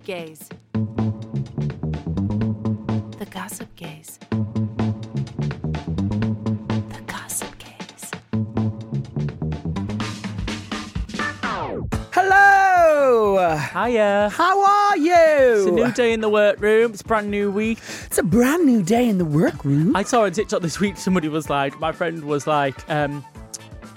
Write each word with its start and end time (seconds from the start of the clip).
Gossip 0.00 0.06
Gays. 0.06 0.48
The 3.18 3.26
Gossip 3.30 3.76
Gays. 3.76 4.18
The 6.88 7.00
Gossip 7.06 7.58
Gays. 7.58 8.10
Hello! 12.12 13.58
Hiya. 13.72 14.30
How 14.32 14.64
are 14.64 14.96
you? 14.96 15.12
It's 15.12 15.66
a 15.66 15.70
new 15.70 15.92
day 15.92 16.14
in 16.14 16.20
the 16.22 16.30
workroom. 16.30 16.92
It's 16.92 17.02
a 17.02 17.04
brand 17.04 17.30
new 17.30 17.50
week. 17.50 17.78
It's 18.06 18.16
a 18.16 18.22
brand 18.22 18.64
new 18.64 18.82
day 18.82 19.06
in 19.06 19.18
the 19.18 19.26
workroom. 19.26 19.94
I 19.94 20.02
saw 20.02 20.22
on 20.22 20.32
TikTok 20.32 20.62
this 20.62 20.80
week 20.80 20.96
somebody 20.96 21.28
was 21.28 21.50
like, 21.50 21.78
my 21.78 21.92
friend 21.92 22.24
was 22.24 22.46
like, 22.46 22.88
um, 22.88 23.22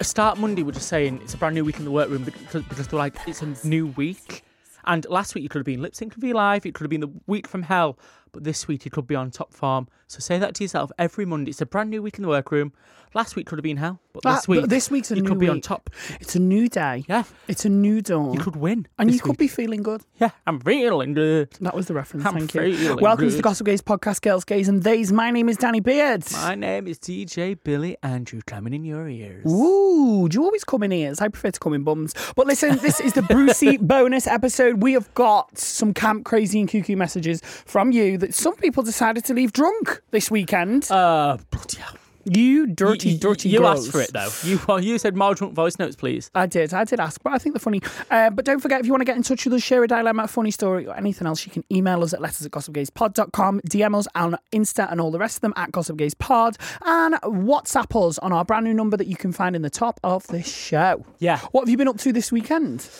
start 0.01 0.37
Monday, 0.37 0.63
we're 0.63 0.73
just 0.73 0.89
saying 0.89 1.21
it's 1.23 1.33
a 1.33 1.37
brand 1.37 1.55
new 1.55 1.63
week 1.63 1.79
in 1.79 1.85
the 1.85 1.91
workroom 1.91 2.25
because, 2.25 2.63
because 2.63 2.87
they're 2.87 2.99
like, 2.99 3.15
it's 3.25 3.41
a 3.41 3.55
new 3.65 3.87
week. 3.87 4.43
And 4.85 5.05
last 5.09 5.35
week 5.35 5.45
it 5.45 5.49
could 5.49 5.59
have 5.59 5.65
been 5.65 5.81
Lip 5.81 5.95
Sync 5.95 6.15
TV 6.15 6.33
Live, 6.33 6.65
it 6.65 6.73
could 6.73 6.83
have 6.85 6.89
been 6.91 7.01
the 7.01 7.11
week 7.27 7.47
from 7.47 7.63
hell, 7.63 7.97
but 8.31 8.43
this 8.43 8.67
week 8.67 8.85
it 8.85 8.91
could 8.91 9.07
be 9.07 9.15
on 9.15 9.31
top 9.31 9.53
form. 9.53 9.87
So 10.07 10.19
say 10.19 10.37
that 10.39 10.53
to 10.55 10.63
yourself 10.63 10.91
every 10.99 11.25
Monday. 11.25 11.51
It's 11.51 11.61
a 11.61 11.65
brand 11.65 11.89
new 11.89 12.01
week 12.01 12.17
in 12.17 12.21
the 12.23 12.27
workroom. 12.29 12.73
Last 13.15 13.35
week 13.35 13.45
could 13.45 13.59
have 13.59 13.63
been 13.63 13.77
hell, 13.77 13.99
but 14.11 14.25
Ah, 14.25 14.35
this 14.37 14.47
week, 14.47 14.61
but 14.61 14.69
this 14.71 14.89
week's 14.89 15.11
a 15.11 15.15
you 15.15 15.21
new 15.21 15.29
could 15.29 15.37
be 15.39 15.47
on 15.47 15.61
top. 15.61 15.91
It's 16.19 16.35
a 16.35 16.39
new 16.39 16.67
day. 16.67 17.03
Yeah, 17.07 17.23
It's 17.47 17.63
a 17.63 17.69
new 17.69 18.01
dawn. 18.01 18.33
you 18.33 18.39
could 18.39 18.55
win. 18.55 18.87
and 18.97 19.11
you 19.13 19.19
could 19.19 19.37
be 19.37 19.47
feeling 19.47 19.83
good. 19.83 20.01
Yeah, 20.19 20.31
I'm 20.47 20.59
feeling 20.59 21.13
good. 21.13 21.51
That 21.61 21.75
was 21.75 21.85
the 21.85 21.93
reference. 21.93 22.25
I'm 22.25 22.47
Thank 22.47 22.55
you. 22.55 22.95
Welcome 22.99 23.29
to 23.29 23.35
the. 23.35 23.41
Gossip 23.43 23.67
Gays 23.67 23.83
podcast, 23.83 24.21
girls, 24.23 24.43
gays, 24.45 24.67
and 24.67 24.83
theys. 24.83 25.11
My 25.11 25.29
name 25.29 25.47
is 25.47 25.57
Danny 25.57 25.79
Beards. 25.79 26.33
My 26.33 26.55
name 26.55 26.87
is 26.87 26.97
DJ 26.97 27.55
Billy 27.63 27.95
Andrew, 28.01 28.41
coming 28.47 28.73
in 28.73 28.83
your 28.83 29.07
ears. 29.07 29.45
Ooh, 29.45 30.27
do 30.27 30.39
you 30.39 30.43
always 30.43 30.63
come 30.63 30.81
in 30.81 30.91
ears? 30.91 31.21
I 31.21 31.27
prefer 31.27 31.51
to 31.51 31.59
come 31.59 31.73
in 31.75 31.83
bums. 31.83 32.15
But 32.35 32.47
listen, 32.47 32.77
this 32.79 32.99
is 32.99 33.13
the 33.13 33.21
Brucey 33.21 33.77
bonus 33.81 34.25
episode. 34.25 34.72
We 34.73 34.93
have 34.93 35.13
got 35.13 35.57
some 35.57 35.93
camp 35.93 36.25
crazy 36.25 36.59
and 36.59 36.69
cuckoo 36.69 36.95
messages 36.95 37.41
from 37.43 37.91
you 37.91 38.17
that 38.19 38.33
some 38.33 38.55
people 38.55 38.83
decided 38.83 39.25
to 39.25 39.33
leave 39.33 39.53
drunk 39.53 40.01
this 40.11 40.31
weekend. 40.31 40.89
Uh, 40.91 41.37
bloody 41.51 41.77
hell. 41.77 41.95
you 42.25 42.65
dirty, 42.67 43.09
you, 43.09 43.17
dirty 43.17 43.49
You 43.49 43.65
asked 43.65 43.91
for 43.91 43.99
it 44.01 44.13
though. 44.13 44.29
You 44.43 44.59
well, 44.67 44.81
you 44.81 44.97
said 44.97 45.15
mild 45.15 45.37
drunk 45.37 45.53
voice 45.53 45.77
notes, 45.77 45.95
please. 45.95 46.31
I 46.33 46.45
did, 46.45 46.73
I 46.73 46.85
did 46.85 46.99
ask, 46.99 47.21
but 47.21 47.33
I 47.33 47.37
think 47.37 47.53
they're 47.53 47.59
funny. 47.59 47.81
Uh, 48.09 48.29
but 48.29 48.45
don't 48.45 48.59
forget, 48.59 48.79
if 48.79 48.85
you 48.85 48.93
want 48.93 49.01
to 49.01 49.05
get 49.05 49.17
in 49.17 49.23
touch 49.23 49.43
with 49.45 49.53
us, 49.53 49.61
share 49.63 49.83
a 49.83 49.87
dilemma, 49.87 50.23
a 50.23 50.27
funny 50.27 50.51
story, 50.51 50.87
or 50.87 50.95
anything 50.95 51.27
else, 51.27 51.45
you 51.45 51.51
can 51.51 51.63
email 51.71 52.01
us 52.03 52.13
at 52.13 52.21
letters 52.21 52.45
at 52.45 52.51
gossipgayspod.com, 52.51 53.61
DM 53.69 53.95
us 53.97 54.07
on 54.15 54.37
Insta 54.53 54.89
and 54.91 55.01
all 55.01 55.11
the 55.11 55.19
rest 55.19 55.37
of 55.37 55.41
them 55.41 55.53
at 55.57 55.71
gossipgayspod, 55.71 56.57
and 56.85 57.15
WhatsApp 57.23 58.07
us 58.07 58.17
on 58.19 58.31
our 58.31 58.45
brand 58.45 58.65
new 58.65 58.73
number 58.73 58.95
that 58.95 59.07
you 59.07 59.17
can 59.17 59.31
find 59.33 59.55
in 59.55 59.61
the 59.61 59.69
top 59.69 59.99
of 60.03 60.25
this 60.27 60.47
show. 60.47 61.05
Yeah. 61.19 61.39
What 61.51 61.61
have 61.61 61.69
you 61.69 61.77
been 61.77 61.89
up 61.89 61.97
to 61.99 62.13
this 62.13 62.31
weekend? 62.31 62.87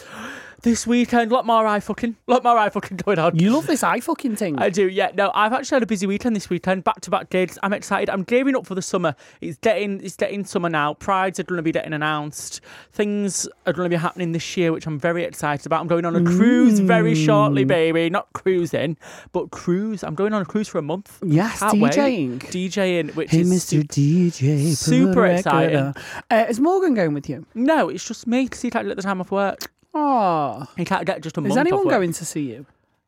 This 0.64 0.88
weekend, 0.88 1.30
lot 1.30 1.46
more 1.46 1.68
eye 1.68 1.82
fucking, 1.82 2.16
lot 2.26 2.42
more 2.46 2.58
eye 2.58 2.70
fucking 2.70 2.96
going 2.96 3.20
on. 3.20 3.38
You 3.38 3.52
love 3.52 3.68
this 3.68 3.84
eye 3.84 4.00
fucking 4.00 4.38
thing. 4.38 4.58
I 4.60 4.70
do, 4.70 4.88
yeah. 4.88 5.12
No, 5.14 5.30
I've 5.36 5.52
actually 5.52 5.76
had 5.76 5.84
a 5.84 5.88
busy 5.88 6.08
weekend 6.08 6.38
this 6.38 6.50
weekend, 6.50 6.86
back 6.86 7.02
to 7.02 7.10
back 7.12 7.30
gigs. 7.30 7.60
I'm 7.64 7.74
excited. 7.74 8.10
I'm 8.10 8.24
gearing 8.24 8.56
up 8.56 8.66
for 8.66 8.74
the 8.74 8.82
summer. 8.82 9.14
It's 9.42 9.58
getting, 9.58 10.00
it's 10.02 10.16
getting 10.16 10.46
summer 10.46 10.70
now. 10.70 10.94
Prides 10.94 11.38
are 11.38 11.44
going 11.44 11.58
to 11.58 11.64
be 11.64 11.74
getting 11.74 11.92
announced. 11.92 12.62
Things 12.94 13.46
are 13.68 13.74
going 13.74 13.90
to 13.90 13.94
be 13.94 14.00
happening 14.00 14.32
this 14.32 14.56
year, 14.56 14.72
which 14.72 14.88
I'm 14.88 14.98
very 14.98 15.26
excited 15.26 15.66
about. 15.66 15.82
I'm 15.82 15.88
going 15.88 16.06
on 16.06 16.16
a 16.16 16.24
cruise 16.24 16.80
very 16.80 17.14
Mm. 17.14 17.26
shortly, 17.26 17.66
baby. 17.66 18.10
Not 18.10 18.32
cruising, 18.32 18.96
but 19.34 19.52
cruise. 19.52 20.02
I'm 20.02 20.16
going 20.16 20.34
on 20.34 20.42
a 20.44 20.46
cruise 20.46 20.70
for 20.70 20.78
a 20.78 20.82
month. 20.82 21.20
Yes, 21.26 21.60
Can't 21.60 21.82
wait. 21.82 21.92
DJing. 21.92 22.40
DJing, 22.40 23.16
which 23.16 23.32
Hey, 23.32 23.42
is 23.42 23.52
Mr. 23.52 23.68
su- 23.68 23.84
DJ. 23.84 24.74
super 24.76 25.26
exciting. 25.26 25.94
Uh, 26.32 26.46
is 26.48 26.62
Morgan 26.62 26.94
going 26.94 27.14
with 27.14 27.28
you? 27.28 27.46
No, 27.54 27.90
it's 27.90 28.08
just 28.08 28.26
me 28.28 28.46
because 28.46 28.62
he 28.62 28.70
can't 28.70 28.88
get 28.88 28.96
the 28.96 29.04
time 29.04 29.20
off 29.20 29.30
work. 29.30 29.70
Oh. 29.94 30.66
He 30.78 30.86
can't 30.86 31.06
get 31.06 31.22
just 31.22 31.38
a 31.38 31.42
month 31.42 31.52
Is 31.52 31.58
anyone 31.58 31.80
off 31.82 31.86
work. 31.86 31.94
going 31.94 32.14
to 32.14 32.26
see 32.26 32.52
you? 32.52 32.66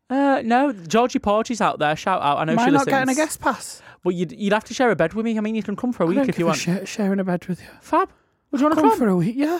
Uh, 0.10 0.42
no, 0.46 0.72
Georgie 0.72 1.20
Porgy's 1.20 1.62
out 1.62 1.80
there. 1.80 1.96
Shout 1.96 2.22
out. 2.22 2.38
I 2.38 2.44
know 2.46 2.54
Am 2.54 2.60
I 2.60 2.66
she 2.66 2.72
not 2.72 2.80
listens. 2.86 2.92
getting 2.94 3.10
a 3.10 3.16
guest 3.16 3.40
pass? 3.42 3.82
Well, 4.04 4.12
you'd, 4.14 4.32
you'd 4.34 4.54
have 4.54 4.64
to 4.66 4.74
share 4.76 4.92
a 4.92 4.96
bed 4.96 5.14
with 5.16 5.26
me. 5.26 5.36
I 5.38 5.42
mean, 5.42 5.56
you 5.56 5.64
can 5.64 5.76
come 5.76 5.92
for 5.92 6.04
a 6.04 6.06
I 6.06 6.10
week 6.10 6.16
don't 6.18 6.30
if 6.30 6.36
give 6.36 6.40
you 6.40 6.46
a 6.46 6.50
want. 6.50 6.60
shit 6.60 6.88
sharing 6.88 7.20
a 7.20 7.24
bed 7.24 7.48
with 7.48 7.60
you. 7.60 7.68
Fab. 7.82 8.10
Would 8.52 8.62
you 8.62 8.66
want 8.68 8.76
to 8.76 8.82
Come 8.82 8.92
come? 8.92 9.00
for 9.00 9.08
a 9.08 9.16
week, 9.16 9.36
yeah. 9.36 9.60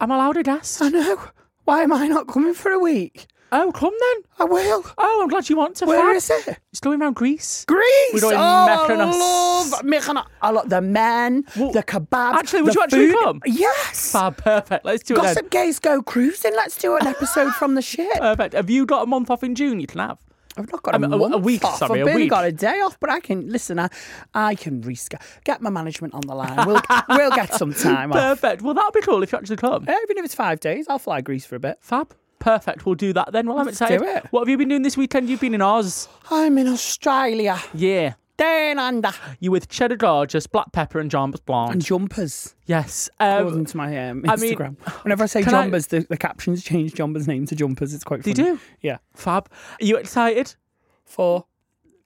I'm 0.00 0.10
allowed 0.10 0.38
a 0.38 0.42
guest. 0.42 0.80
I 0.80 0.88
know. 0.88 1.20
Why 1.64 1.82
am 1.82 1.92
I 1.92 2.08
not 2.08 2.26
coming 2.26 2.54
for 2.54 2.72
a 2.72 2.78
week? 2.78 3.26
Oh, 3.54 3.70
come 3.70 3.92
then. 4.00 4.22
I 4.38 4.44
will. 4.44 4.84
Oh, 4.96 5.20
I'm 5.22 5.28
glad 5.28 5.48
you 5.50 5.56
want 5.56 5.76
to. 5.76 5.86
Where 5.86 6.14
is 6.16 6.30
it? 6.30 6.58
It's 6.70 6.80
going 6.80 7.02
around 7.02 7.14
Greece. 7.14 7.64
Greece. 7.66 8.14
We're 8.14 8.20
doing 8.20 8.36
oh, 8.36 8.86
Mykonos. 8.88 9.12
I 9.12 9.18
love 9.18 9.82
Mykonos. 9.82 10.26
I 10.40 10.50
love 10.50 10.68
the 10.70 10.80
men, 10.80 11.44
Well, 11.56 11.70
the 11.70 11.82
kebabs. 11.82 12.34
actually, 12.34 12.62
would 12.62 12.74
you 12.74 12.82
actually 12.82 13.08
food. 13.08 13.16
come? 13.22 13.42
Yes. 13.44 14.12
Fab. 14.12 14.38
Perfect. 14.38 14.84
Let's 14.86 15.02
do 15.02 15.14
it 15.14 15.18
Gossip 15.18 15.50
then. 15.50 15.64
gays 15.66 15.78
go 15.78 16.00
cruising. 16.02 16.54
Let's 16.56 16.76
do 16.78 16.96
an 16.96 17.06
episode 17.06 17.52
from 17.52 17.74
the 17.74 17.82
ship. 17.82 18.10
Perfect. 18.18 18.54
Have 18.54 18.70
you 18.70 18.86
got 18.86 19.02
a 19.02 19.06
month 19.06 19.30
off 19.30 19.44
in 19.44 19.54
June? 19.54 19.80
You 19.80 19.86
can 19.86 20.00
have. 20.00 20.18
I've 20.56 20.70
not 20.70 20.82
got 20.82 20.94
I 20.94 20.96
a, 20.96 21.00
um, 21.00 21.02
mean, 21.02 21.12
a- 21.12 21.16
month 21.18 21.34
a 21.34 21.38
week, 21.38 21.64
off. 21.64 21.78
sorry, 21.78 22.00
I've 22.00 22.06
a 22.06 22.10
barely 22.10 22.28
got 22.28 22.44
a 22.44 22.52
day 22.52 22.80
off, 22.80 22.98
but 23.00 23.08
I 23.10 23.20
can 23.20 23.48
listen. 23.50 23.78
I, 23.78 23.88
I 24.34 24.54
can 24.54 24.82
reschedule. 24.82 25.20
Get 25.44 25.62
my 25.62 25.70
management 25.70 26.12
on 26.14 26.20
the 26.22 26.34
line. 26.34 26.66
We'll 26.66 26.80
we'll 27.08 27.30
get 27.30 27.54
some 27.54 27.72
time 27.74 28.12
off. 28.14 28.18
Perfect. 28.18 28.60
Well, 28.62 28.74
that'll 28.74 28.92
be 28.92 29.00
cool 29.00 29.22
if 29.22 29.32
you 29.32 29.38
actually 29.38 29.56
come. 29.56 29.82
Even 29.84 30.18
if 30.18 30.24
it's 30.24 30.34
five 30.34 30.60
days, 30.60 30.86
I'll 30.88 30.98
fly 30.98 31.20
Greece 31.20 31.44
for 31.46 31.56
a 31.56 31.60
bit. 31.60 31.78
Fab. 31.80 32.14
Perfect. 32.42 32.84
We'll 32.84 32.96
do 32.96 33.12
that 33.12 33.30
then. 33.32 33.46
Well, 33.46 33.58
I'm 33.58 33.66
Let's 33.66 33.80
excited. 33.80 34.00
do 34.00 34.08
it. 34.08 34.26
What 34.30 34.40
have 34.40 34.48
you 34.48 34.58
been 34.58 34.68
doing 34.68 34.82
this 34.82 34.96
weekend? 34.96 35.30
You've 35.30 35.40
been 35.40 35.54
in 35.54 35.62
Oz. 35.62 36.08
I'm 36.28 36.58
in 36.58 36.66
Australia. 36.66 37.56
Yeah. 37.72 38.14
Down 38.36 38.80
under. 38.80 39.12
You 39.38 39.52
with 39.52 39.68
Cheddar 39.68 39.94
Gorgeous, 39.94 40.48
Black 40.48 40.72
Peppa, 40.72 40.98
and 40.98 41.08
Jonbers 41.08 41.44
Blonde. 41.44 41.72
And 41.74 41.84
jumpers. 41.84 42.56
yes. 42.66 43.08
Um, 43.20 43.58
into 43.58 43.76
my 43.76 44.08
um, 44.08 44.24
I 44.26 44.34
mean, 44.36 44.56
Instagram. 44.56 44.76
Whenever 45.04 45.22
I 45.22 45.26
say 45.26 45.44
can 45.44 45.54
I- 45.54 45.62
jumpers, 45.62 45.86
the, 45.86 46.00
the 46.08 46.16
captions 46.16 46.64
change 46.64 46.94
Jumper's 46.94 47.28
name 47.28 47.46
to 47.46 47.54
jumpers. 47.54 47.94
It's 47.94 48.02
quite 48.02 48.24
funny. 48.24 48.34
they 48.34 48.42
do. 48.42 48.58
Yeah. 48.80 48.98
Fab. 49.14 49.48
Are 49.80 49.84
you 49.84 49.96
excited? 49.96 50.56
For. 51.04 51.46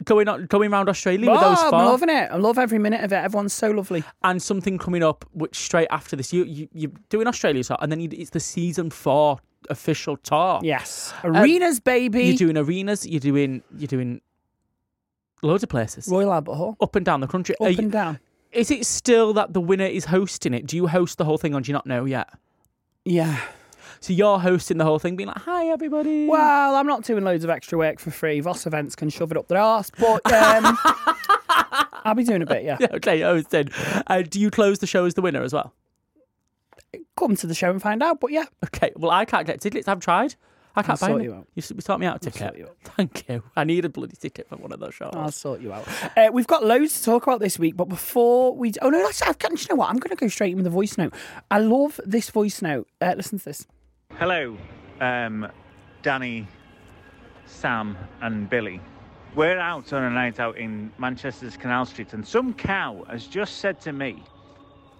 Going 0.04 0.28
on, 0.28 0.44
going 0.44 0.70
around 0.70 0.90
Australia 0.90 1.30
with 1.30 1.38
oh, 1.40 1.48
those 1.48 1.58
I'm 1.58 1.70
four, 1.70 1.84
loving 1.84 2.10
it. 2.10 2.30
I 2.30 2.36
love 2.36 2.58
every 2.58 2.78
minute 2.78 3.02
of 3.02 3.14
it. 3.14 3.16
Everyone's 3.16 3.54
so 3.54 3.70
lovely. 3.70 4.04
and 4.22 4.42
something 4.42 4.76
coming 4.76 5.02
up, 5.02 5.24
which 5.32 5.56
straight 5.56 5.88
after 5.90 6.16
this, 6.16 6.34
you 6.34 6.44
you 6.44 6.68
you're 6.74 6.92
doing 7.08 7.26
Australia 7.26 7.64
tour, 7.64 7.78
and 7.80 7.90
then 7.90 8.00
you, 8.00 8.10
it's 8.12 8.28
the 8.28 8.38
season 8.38 8.90
four 8.90 9.38
official 9.70 10.16
tour. 10.18 10.60
Yes. 10.62 11.12
Arenas, 11.24 11.80
baby. 11.80 12.24
You're 12.24 12.36
doing 12.36 12.56
arenas. 12.56 13.06
You're 13.06 13.20
doing 13.20 13.62
you're 13.76 13.86
doing 13.88 14.20
loads 15.42 15.62
of 15.62 15.68
places 15.68 16.08
Royal 16.08 16.32
Albert 16.32 16.54
Hall. 16.54 16.76
up 16.80 16.96
and 16.96 17.04
down 17.04 17.20
the 17.20 17.26
country. 17.26 17.54
Up 17.60 17.66
Are 17.66 17.70
you- 17.70 17.78
and 17.78 17.92
down. 17.92 18.18
Is 18.52 18.70
it 18.70 18.86
still 18.86 19.34
that 19.34 19.52
the 19.52 19.60
winner 19.60 19.84
is 19.84 20.06
hosting 20.06 20.54
it? 20.54 20.66
Do 20.66 20.76
you 20.76 20.86
host 20.86 21.18
the 21.18 21.24
whole 21.26 21.36
thing, 21.36 21.54
or 21.54 21.60
do 21.60 21.68
you 21.68 21.74
not 21.74 21.84
know 21.84 22.04
yet? 22.06 22.28
Yeah. 23.04 23.38
So 24.00 24.12
you're 24.12 24.38
hosting 24.38 24.78
the 24.78 24.84
whole 24.84 24.98
thing, 24.98 25.16
being 25.16 25.26
like, 25.28 25.38
"Hi, 25.42 25.66
everybody." 25.68 26.26
Well, 26.26 26.74
I'm 26.76 26.86
not 26.86 27.02
doing 27.04 27.22
loads 27.24 27.44
of 27.44 27.50
extra 27.50 27.76
work 27.76 27.98
for 27.98 28.10
free. 28.10 28.40
Voss 28.40 28.66
events 28.66 28.94
can 28.96 29.10
shove 29.10 29.30
it 29.30 29.36
up 29.36 29.48
their 29.48 29.58
arse, 29.60 29.90
but 29.98 30.24
um, 30.32 30.78
I'll 32.04 32.14
be 32.14 32.24
doing 32.24 32.40
a 32.42 32.46
bit, 32.46 32.62
yeah. 32.64 32.78
okay, 32.94 33.22
I 33.22 33.26
hosting. 33.26 33.68
Uh, 34.06 34.22
do 34.22 34.40
you 34.40 34.50
close 34.50 34.78
the 34.78 34.86
show 34.86 35.04
as 35.04 35.14
the 35.14 35.22
winner 35.22 35.42
as 35.42 35.52
well? 35.52 35.74
Come 37.16 37.36
to 37.36 37.46
the 37.46 37.54
show 37.54 37.70
and 37.70 37.80
find 37.80 38.02
out, 38.02 38.20
but 38.20 38.30
yeah. 38.32 38.44
Okay. 38.64 38.92
Well, 38.96 39.10
I 39.10 39.24
can't 39.24 39.46
get 39.46 39.60
tickets. 39.60 39.88
I've 39.88 40.00
tried. 40.00 40.34
I 40.78 40.82
can't 40.82 41.02
I'll 41.02 41.08
buy 41.08 41.12
sort 41.12 41.20
it. 41.22 41.24
you 41.24 41.34
out. 41.34 41.46
You 41.54 41.60
s- 41.62 41.72
sort 41.84 42.00
me 42.00 42.06
out 42.06 42.10
a 42.10 42.12
I'll 42.14 42.18
ticket. 42.18 42.38
sort 42.40 42.56
you 42.58 42.64
out. 42.66 42.76
Thank 42.96 43.28
you. 43.28 43.42
I 43.56 43.64
need 43.64 43.86
a 43.86 43.88
bloody 43.88 44.14
ticket 44.16 44.46
for 44.48 44.56
one 44.56 44.72
of 44.72 44.78
those 44.80 44.94
shows. 44.94 45.10
I'll 45.14 45.30
sort 45.32 45.60
you 45.62 45.72
out. 45.72 45.88
Uh, 46.16 46.28
we've 46.30 46.46
got 46.46 46.64
loads 46.66 46.98
to 46.98 47.04
talk 47.04 47.22
about 47.26 47.40
this 47.40 47.58
week, 47.58 47.76
but 47.78 47.86
before 47.88 48.54
we, 48.54 48.72
oh 48.82 48.90
no, 48.90 48.98
let's, 48.98 49.22
I've, 49.22 49.36
you 49.42 49.56
know 49.70 49.76
what? 49.76 49.88
I'm 49.88 49.96
going 49.96 50.10
to 50.14 50.16
go 50.20 50.28
straight 50.28 50.50
in 50.50 50.58
with 50.58 50.66
a 50.66 50.70
voice 50.70 50.98
note. 50.98 51.14
I 51.50 51.60
love 51.60 51.98
this 52.04 52.28
voice 52.28 52.60
note. 52.60 52.88
Uh, 53.00 53.14
listen 53.16 53.38
to 53.38 53.44
this. 53.46 53.66
Hello, 54.18 54.58
um, 55.00 55.48
Danny, 56.02 56.46
Sam, 57.46 57.96
and 58.20 58.48
Billy. 58.50 58.80
We're 59.34 59.58
out 59.58 59.92
on 59.92 60.02
a 60.02 60.10
night 60.10 60.40
out 60.40 60.58
in 60.58 60.92
Manchester's 60.98 61.56
Canal 61.56 61.86
Street, 61.86 62.12
and 62.12 62.26
some 62.26 62.52
cow 62.54 63.04
has 63.08 63.26
just 63.26 63.58
said 63.58 63.80
to 63.82 63.92
me, 63.92 64.22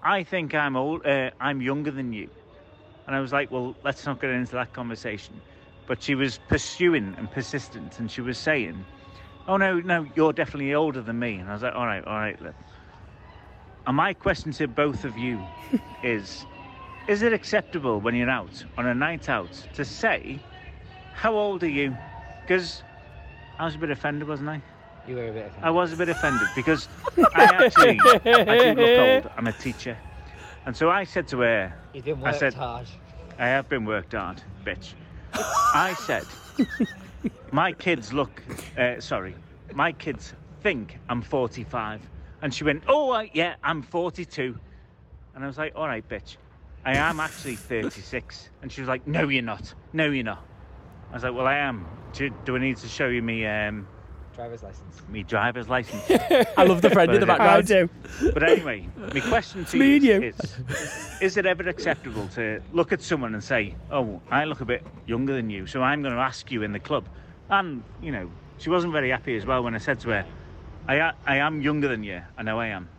"I 0.06 0.25
think 0.25 0.55
I'm 0.55 0.76
old. 0.76 1.06
Uh, 1.06 1.31
I'm 1.41 1.62
younger 1.62 1.93
than 1.93 2.12
you." 2.14 2.31
And 3.06 3.17
I 3.17 3.20
was 3.20 3.32
like, 3.32 3.50
"Well, 3.50 3.76
let's 3.85 4.06
not 4.06 4.20
get 4.20 4.31
into 4.31 4.53
that 4.55 4.73
conversation." 4.73 5.43
But 5.87 6.03
she 6.03 6.14
was 6.14 6.38
pursuing 6.38 7.14
and 7.19 7.31
persistent, 7.31 7.99
and 8.00 8.11
she 8.11 8.23
was 8.23 8.38
saying, 8.38 8.87
"Oh 9.49 9.58
no, 9.58 9.81
no, 9.81 10.05
you're 10.05 10.32
definitely 10.35 10.75
older 10.75 11.03
than 11.03 11.19
me." 11.20 11.37
And 11.37 11.50
I 11.50 11.55
was 11.55 11.62
like, 11.62 11.75
"All 11.76 11.87
right, 11.87 12.05
all 12.05 12.19
right." 12.19 12.38
And 13.87 13.97
my 13.97 14.14
question 14.14 14.53
to 14.53 14.69
both 14.69 15.05
of 15.05 15.19
you 15.19 15.49
is 16.03 16.47
is 17.09 17.23
it 17.23 17.32
acceptable 17.32 18.00
when 18.00 18.14
you're 18.17 18.31
out 18.31 18.67
on 18.76 18.87
a 18.87 18.94
night 18.94 19.29
out 19.29 19.52
to 19.75 19.85
say, 19.85 20.41
How 21.12 21.35
old 21.37 21.62
are 21.64 21.69
you? 21.70 21.99
Because 22.47 22.85
I 23.59 23.64
was 23.67 23.76
a 23.76 23.79
bit 23.79 23.91
offended, 23.91 24.29
wasn't 24.29 24.50
I? 24.50 24.62
You 25.06 25.17
were 25.17 25.29
a 25.29 25.32
bit 25.32 25.47
offended. 25.47 25.64
I 25.64 25.70
was 25.70 25.93
a 25.93 25.97
bit 25.97 26.08
offended 26.08 26.49
because 26.55 26.88
I 27.35 27.44
actually 27.44 27.99
I 28.05 28.75
do 28.75 28.81
look 28.81 29.25
old. 29.25 29.32
I'm 29.37 29.47
a 29.47 29.53
teacher. 29.53 29.97
And 30.67 30.76
so 30.76 30.91
I 30.91 31.05
said 31.05 31.29
to 31.29 31.41
her, 31.41 31.73
You've 31.93 32.05
been 32.05 32.25
I 32.25 32.32
said- 32.32 32.55
hard. 32.55 32.87
I 33.38 33.47
have 33.49 33.69
been 33.69 33.85
worked 33.85 34.14
hard, 34.14 34.43
bitch. 34.64 34.94
I 35.35 35.94
said, 36.06 36.25
my 37.53 37.70
kids 37.73 38.12
look, 38.14 38.43
uh, 38.79 38.99
sorry, 38.99 39.35
my 39.75 39.93
kids 39.93 40.32
think 40.62 40.99
I'm 41.11 41.20
45. 41.20 42.00
And 42.41 42.55
she 42.55 42.64
went, 42.64 42.82
oh, 42.88 43.11
I, 43.11 43.31
yeah, 43.35 43.56
I'm 43.62 43.82
42. 43.82 44.59
And 45.35 45.44
I 45.44 45.47
was 45.47 45.59
like, 45.59 45.73
all 45.76 45.87
right, 45.87 46.06
bitch, 46.09 46.37
I 46.87 46.97
am 46.97 47.20
actually 47.20 47.56
36. 47.56 48.49
And 48.62 48.73
she 48.73 48.81
was 48.81 48.88
like, 48.88 49.06
no, 49.06 49.29
you're 49.29 49.43
not. 49.43 49.75
No, 49.93 50.06
you're 50.11 50.25
not. 50.25 50.43
I 51.11 51.14
was 51.14 51.23
like, 51.23 51.35
well, 51.35 51.47
I 51.47 51.56
am. 51.59 51.87
Do, 52.14 52.31
do 52.47 52.56
I 52.56 52.59
need 52.59 52.79
to 52.79 52.88
show 52.88 53.09
you 53.09 53.20
me, 53.20 53.47
um, 53.47 53.87
Driver's 54.37 54.62
license. 54.62 55.00
me 55.09 55.23
driver's 55.23 55.69
license? 55.69 56.03
I 56.59 56.65
love 56.65 56.83
the 56.83 56.91
friend 56.91 57.11
in 57.12 57.21
the 57.21 57.27
But, 57.27 57.41
uh, 57.41 57.44
I 57.44 57.61
background. 57.62 57.91
do. 58.21 58.31
But 58.35 58.43
anyway, 58.43 58.87
my 59.15 59.21
question 59.21 59.65
to 59.65 59.77
me 59.79 59.97
and 59.97 60.05
you, 60.05 60.12
you. 60.15 60.23
is: 60.23 60.56
Is 61.23 61.37
it 61.38 61.47
ever 61.47 61.67
acceptable 61.69 62.29
to 62.35 62.61
look 62.73 62.93
at 62.93 63.00
someone 63.00 63.33
and 63.33 63.43
say, 63.43 63.75
"Oh, 63.91 64.21
I 64.31 64.44
look 64.44 64.61
a 64.61 64.67
bit 64.67 64.83
younger 65.06 65.35
than 65.35 65.49
you, 65.49 65.67
so 65.67 65.83
I'm 65.83 66.03
going 66.03 66.15
to 66.15 66.21
ask 66.21 66.50
you 66.50 66.62
in 66.62 66.73
the 66.73 66.79
club"? 66.81 67.09
And 67.49 67.83
you 68.03 68.12
know, 68.12 68.31
she 68.59 68.69
wasn't 68.69 68.93
very 68.93 69.09
happy 69.11 69.37
as 69.38 69.47
well 69.47 69.62
when 69.62 69.75
I 69.75 69.79
said 69.79 70.00
to 70.00 70.11
her, 70.11 70.27
"I 70.87 70.97
a- 70.97 71.15
I 71.27 71.37
am 71.38 71.62
younger 71.62 71.88
than 71.88 72.05
you. 72.05 72.21
I 72.37 72.43
know 72.43 72.61
I 72.61 72.67
am, 72.67 72.91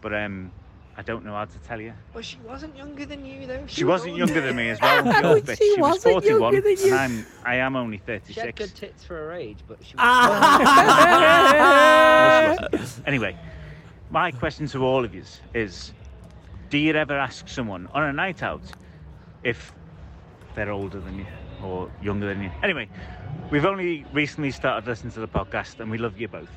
but 0.00 0.14
um, 0.14 0.52
I 0.98 1.02
don't 1.02 1.24
know 1.24 1.34
how 1.34 1.44
to 1.44 1.58
tell 1.60 1.80
you." 1.80 1.92
Well, 2.14 2.22
she 2.22 2.38
wasn't 2.38 2.76
younger 2.76 3.04
than 3.06 3.24
you, 3.26 3.46
though. 3.46 3.64
She 3.66 3.84
wasn't 3.84 4.12
older. 4.12 4.24
younger 4.24 4.40
than 4.40 4.56
me 4.56 4.70
as 4.70 4.80
well. 4.80 5.06
Oh, 5.24 5.38
she 5.40 5.54
She 5.74 5.80
was 5.80 6.02
41, 6.02 6.40
younger 6.40 6.60
than 6.62 6.76
you. 6.78 6.86
and 6.92 6.94
I'm 6.94 7.26
I 7.44 7.56
am 7.56 7.76
only 7.76 7.98
She 8.06 8.12
had 8.12 8.22
36. 8.24 8.58
good 8.58 8.74
tits 8.74 9.04
for 9.04 9.14
her 9.16 9.32
age, 9.32 9.58
but 9.68 9.78
she 9.84 9.94
was. 9.96 9.96
She 12.70 12.76
wasn't. 12.78 13.08
anyway, 13.08 13.36
my 14.10 14.30
question 14.30 14.66
to 14.68 14.84
all 14.84 15.04
of 15.04 15.14
you 15.14 15.22
is 15.54 15.92
do 16.70 16.78
you 16.78 16.92
ever 16.94 17.16
ask 17.18 17.48
someone 17.48 17.88
on 17.92 18.02
a 18.04 18.12
night 18.12 18.42
out 18.42 18.62
if 19.42 19.72
they're 20.54 20.70
older 20.72 21.00
than 21.00 21.18
you 21.18 21.26
or 21.62 21.90
younger 22.02 22.26
than 22.26 22.42
you? 22.42 22.50
Anyway, 22.62 22.88
we've 23.50 23.64
only 23.66 24.04
recently 24.12 24.50
started 24.50 24.86
listening 24.88 25.12
to 25.12 25.20
the 25.20 25.28
podcast 25.28 25.80
and 25.80 25.90
we 25.90 25.98
love 25.98 26.18
you 26.20 26.28
both. 26.28 26.48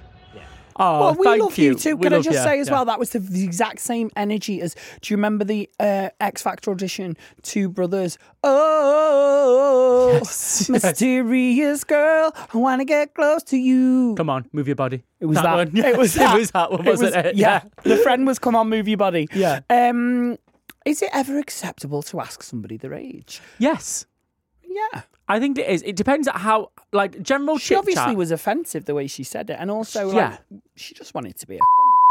Oh, 0.80 1.00
well, 1.02 1.16
we 1.16 1.24
thank 1.26 1.42
love 1.42 1.58
you, 1.58 1.72
you 1.72 1.76
too. 1.76 1.96
We 1.98 2.04
Can 2.04 2.14
I 2.14 2.22
just 2.22 2.38
you. 2.38 2.44
say 2.44 2.60
as 2.60 2.68
Yeah. 2.68 2.74
well 2.74 2.86
that 2.86 2.98
was 3.00 3.10
the, 3.12 3.20
the 3.20 3.44
exact 3.44 3.80
same 3.80 4.10
energy 4.16 4.62
as. 4.62 4.76
Do 5.02 5.12
you 5.14 5.18
remember 5.18 5.44
the 5.44 5.70
uh, 5.80 6.10
X 6.22 6.42
Factor 6.42 6.72
audition? 6.72 7.18
Two 7.44 7.68
brothers. 7.70 8.18
Oh, 8.44 10.12
Yes, 10.14 10.22
yes. 10.70 10.70
mysterious 10.70 11.84
girl, 11.84 12.34
I 12.54 12.58
want 12.58 12.80
to 12.82 12.86
get 12.86 13.14
close 13.14 13.44
to 13.44 13.58
you. 13.58 14.16
Come 14.18 14.30
on, 14.30 14.46
move 14.54 14.68
your 14.68 14.76
body. 14.76 15.04
It 15.20 15.26
was 15.26 15.38
that. 15.38 15.54
one. 15.56 15.72
It 15.76 15.98
was 15.98 16.14
that. 16.16 16.36
It 16.36 16.40
was 16.40 16.52
that 16.52 16.72
one, 16.72 16.86
wasn't 16.86 17.16
it? 17.16 17.36
Yeah. 17.36 17.62
The 17.84 17.98
friend 17.98 18.26
was 18.26 18.40
come 18.40 18.56
on, 18.56 18.70
move 18.70 18.88
your 18.88 18.98
body. 18.98 19.28
Yeah. 19.34 19.60
Um, 19.70 20.38
is 20.86 21.02
it 21.02 21.10
ever 21.14 21.38
acceptable 21.38 22.02
to 22.04 22.20
ask 22.22 22.42
somebody 22.44 22.78
their 22.78 22.94
age? 22.94 23.42
Yes. 23.60 24.06
Yeah. 24.64 25.02
I 25.30 25.40
think 25.40 25.58
it 25.60 25.68
is. 25.70 25.84
It 25.84 25.96
depends 25.96 26.28
on 26.28 26.36
how, 26.40 26.72
like, 26.92 27.22
general 27.22 27.58
She 27.60 27.70
chit 27.70 27.78
obviously 27.78 28.16
was 28.16 28.32
offensive 28.32 28.86
the 28.86 28.96
way 28.96 29.06
she 29.08 29.24
said 29.24 29.50
it, 29.50 29.58
and 29.60 29.70
also 29.72 30.12
Yeah. 30.12 30.30
like 30.52 30.62
she 30.76 30.94
just 30.96 31.14
wanted 31.14 31.38
to 31.38 31.48
be 31.48 31.56
a. 31.56 31.60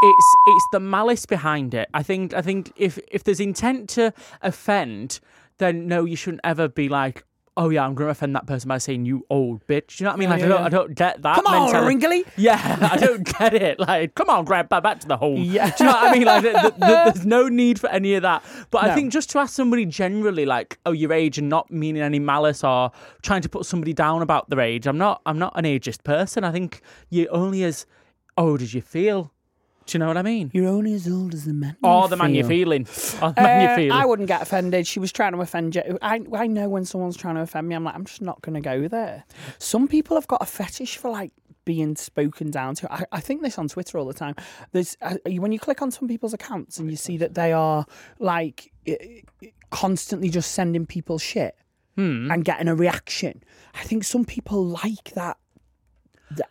it's 0.03 0.27
it's 0.47 0.67
the 0.73 0.81
malice 0.81 1.27
behind 1.27 1.75
it. 1.75 1.89
I 1.93 2.03
think 2.05 2.33
I 2.33 2.43
think 2.43 2.73
if 2.77 2.99
if 3.11 3.25
there's 3.25 3.41
intent 3.41 3.89
to 3.91 4.13
offend, 4.41 5.19
then 5.59 5.89
no, 5.89 6.05
you 6.05 6.15
shouldn't 6.17 6.41
ever 6.45 6.69
be 6.69 6.89
like, 6.89 7.25
oh 7.59 7.69
yeah, 7.71 7.85
I'm 7.85 7.95
going 7.95 8.07
to 8.07 8.11
offend 8.13 8.35
that 8.37 8.47
person 8.47 8.69
by 8.69 8.79
saying 8.79 9.05
you 9.05 9.27
old 9.29 9.67
bitch. 9.67 9.99
You 10.01 10.05
know 10.05 10.11
what 10.11 10.17
I 10.17 10.19
mean? 10.21 10.29
Yeah, 10.29 10.35
like 10.35 10.41
yeah, 10.41 10.47
I 10.47 10.49
don't 10.49 10.61
yeah. 10.61 10.65
I 10.65 10.69
don't 10.69 10.95
get 10.95 11.23
that. 11.23 11.35
Come 11.35 11.47
on, 11.47 11.63
mentality. 11.65 11.87
Wrinkly. 11.89 12.25
Yeah, 12.37 12.79
I 12.93 12.97
don't 12.97 13.39
get 13.39 13.53
it. 13.55 13.81
Like, 13.81 14.15
come 14.15 14.31
on, 14.31 14.45
grandpa, 14.45 14.81
back 14.81 15.01
to 15.01 15.09
the 15.09 15.17
home. 15.17 15.43
Yeah. 15.43 15.71
Do 15.77 15.85
you 15.85 15.91
know 15.91 15.97
what 15.97 16.05
I 16.09 16.13
mean? 16.13 16.25
Like, 16.25 16.43
th- 16.43 16.55
th- 16.55 16.75
th- 16.75 16.79
there's 16.79 17.27
no 17.27 17.49
need 17.49 17.81
for 17.81 17.91
any 17.91 18.15
of 18.15 18.23
that. 18.23 18.45
But 18.71 18.85
No. 18.85 18.93
I 18.93 18.95
think 18.95 19.13
just 19.13 19.29
to 19.31 19.39
ask 19.41 19.53
somebody 19.55 19.85
generally, 19.85 20.47
like, 20.47 20.79
oh, 20.87 20.93
your 20.93 21.13
age, 21.13 21.37
and 21.37 21.49
not 21.49 21.71
meaning 21.71 22.01
any 22.01 22.21
malice 22.21 22.63
or 22.63 22.93
trying 23.23 23.43
to 23.43 23.49
put 23.49 23.67
somebody 23.67 23.93
down 23.93 24.23
about 24.23 24.49
their 24.49 24.61
age. 24.61 24.87
I'm 24.87 24.99
not. 24.99 25.21
I'm 25.27 25.39
not 25.39 25.53
an 25.57 25.65
ageist 25.65 26.05
person. 26.05 26.45
I 26.45 26.53
think 26.53 26.81
you're 27.11 27.33
only 27.35 27.65
as 27.65 27.85
old 28.37 28.63
as 28.63 28.73
you 28.73 28.81
feel. 28.81 29.33
Do 29.89 29.97
you 29.97 30.01
know 30.01 30.07
what 30.09 30.19
I 30.19 30.23
mean? 30.23 30.51
You're 30.53 30.69
only 30.69 30.93
as 30.93 31.09
old 31.09 31.33
as 31.33 31.47
the 31.47 31.55
man. 31.55 31.77
Or 31.83 32.09
the 32.09 32.17
man 32.17 32.35
you're 32.35 32.47
feeling. 32.47 32.87
Or 33.23 33.33
the 33.33 33.41
man 33.41 33.63
you're 33.63 33.71
Uh, 33.73 33.77
feeling. 33.77 33.93
I 33.93 34.05
wouldn't 34.05 34.29
get 34.29 34.43
offended. 34.43 34.87
She 34.87 35.01
was 35.01 35.11
trying 35.11 35.33
to 35.33 35.39
offend 35.41 35.75
you. 35.77 35.99
I, 36.03 36.21
I 36.35 36.47
know 36.47 36.69
when 36.69 36.85
someone's 36.85 37.17
trying 37.17 37.37
to 37.37 37.41
offend 37.41 37.69
me, 37.69 37.75
I'm 37.75 37.85
like, 37.85 37.95
I'm 37.95 38.05
just 38.05 38.21
not 38.21 38.43
going 38.43 38.55
to 38.55 38.61
go 38.61 38.87
there. 38.87 39.25
Some 39.59 39.89
people 39.89 40.15
have 40.17 40.27
got 40.29 40.43
a 40.43 40.47
fetish 40.47 40.99
for 40.99 41.11
like 41.11 41.33
being 41.65 41.97
spoken 41.97 42.51
down 42.51 42.75
to. 42.77 42.93
I, 42.93 43.05
I 43.13 43.21
think 43.21 43.43
this 43.43 43.59
on 43.59 43.69
Twitter 43.69 43.99
all 43.99 44.05
the 44.05 44.13
time. 44.15 44.35
There's 44.73 44.95
uh, 45.01 45.17
when 45.27 45.53
you 45.53 45.59
click 45.59 45.81
on 45.81 45.91
some 45.91 46.07
people's 46.07 46.35
accounts 46.35 46.79
and 46.79 46.91
you 46.91 46.97
see 46.97 47.17
that 47.19 47.35
they 47.35 47.53
are 47.55 47.87
like 48.19 48.71
i- 48.87 49.23
i- 49.43 49.53
constantly 49.71 50.29
just 50.29 50.53
sending 50.53 50.87
people 50.87 51.19
shit 51.19 51.57
Hmm. 51.97 52.31
and 52.31 52.45
getting 52.45 52.69
a 52.69 52.75
reaction. 52.75 53.43
I 53.75 53.83
think 53.83 54.05
some 54.05 54.25
people 54.25 54.65
like 54.65 55.13
that. 55.15 55.37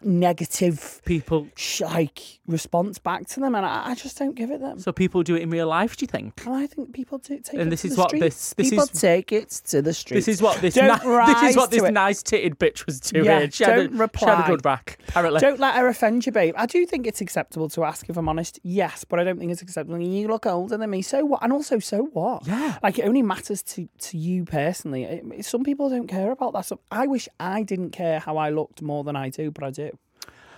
Negative, 0.02 1.02
people. 1.06 1.48
sh- 1.56 1.82
like 1.82 2.40
response 2.48 2.98
back 2.98 3.28
to 3.28 3.40
them, 3.40 3.56
and 3.56 3.66
I, 3.66 3.90
I 3.92 3.96
just 3.96 4.18
don't 4.18 4.36
give 4.36 4.50
it 4.52 4.62
them. 4.62 4.80
So 4.80 4.92
people 4.92 5.22
do 5.22 5.36
it 5.36 5.42
in 5.42 5.50
real 5.50 5.68
life. 5.68 5.98
Do 5.98 6.04
you 6.04 6.08
think? 6.08 6.42
And 6.46 6.56
I 6.56 6.66
think 6.66 6.94
people 6.94 7.18
do 7.18 7.40
take 7.40 7.60
And 7.60 7.72
this 7.72 7.86
is 7.86 7.98
what 7.98 8.10
street. 8.10 8.22
this- 8.22 8.54
this 8.54 8.70
people 8.70 8.86
is- 8.86 8.90
take 9.02 9.32
it 9.32 9.50
to 9.68 9.82
the 9.82 9.94
street. 9.94 10.18
This 10.18 10.28
is 10.28 10.42
what 10.42 10.60
this 10.62 10.74
Don't 10.76 10.88
ni- 11.04 11.26
this 11.34 11.44
is 11.52 11.58
what 11.58 11.72
this 11.72 11.84
nice 11.92 12.24
titted 12.24 12.56
bitch 12.58 12.86
was 12.86 13.00
doing. 13.00 13.26
Yeah, 13.26 13.48
she, 13.50 13.66
don't 13.66 13.94
a, 14.02 14.10
she 14.18 14.26
had 14.26 14.46
a 14.46 14.48
good 14.48 14.64
back. 14.64 14.98
Apparently. 15.10 15.40
Don't 15.42 15.60
let 15.60 15.76
her 15.76 15.88
offend 15.88 16.26
you, 16.26 16.32
babe. 16.32 16.56
I 16.58 16.66
do 16.66 16.86
think 16.86 17.06
it's 17.06 17.22
acceptable 17.22 17.70
to 17.70 17.84
ask 17.84 18.10
if 18.10 18.18
I'm 18.18 18.30
honest. 18.30 18.60
Yes, 18.64 19.04
but 19.04 19.20
I 19.20 19.24
don't 19.24 19.38
think 19.40 19.52
it's 19.52 19.62
acceptable. 19.62 20.00
You 20.00 20.28
look 20.28 20.46
older 20.46 20.78
than 20.78 20.90
me, 20.90 21.02
so 21.02 21.26
what? 21.26 21.44
And 21.44 21.52
also, 21.54 21.80
so 21.80 22.04
what? 22.14 22.48
Yeah. 22.48 22.78
like 22.82 22.98
it 22.98 23.04
only 23.04 23.22
matters 23.22 23.62
to 23.64 23.88
to 24.00 24.18
you 24.18 24.46
personally. 24.46 25.04
It- 25.04 25.46
some 25.46 25.64
people 25.64 25.90
don't 25.90 26.08
care 26.08 26.32
about 26.32 26.54
that 26.54 26.66
stuff. 26.66 26.80
I 26.92 27.08
wish 27.08 27.28
I 27.40 27.64
didn't 27.64 27.92
care 27.92 28.20
how 28.20 28.38
I 28.38 28.50
looked 28.50 28.82
more 28.82 29.04
than 29.04 29.16
I 29.16 29.30
do, 29.30 29.52
but 29.52 29.64
I 29.64 29.67
do. 29.72 29.98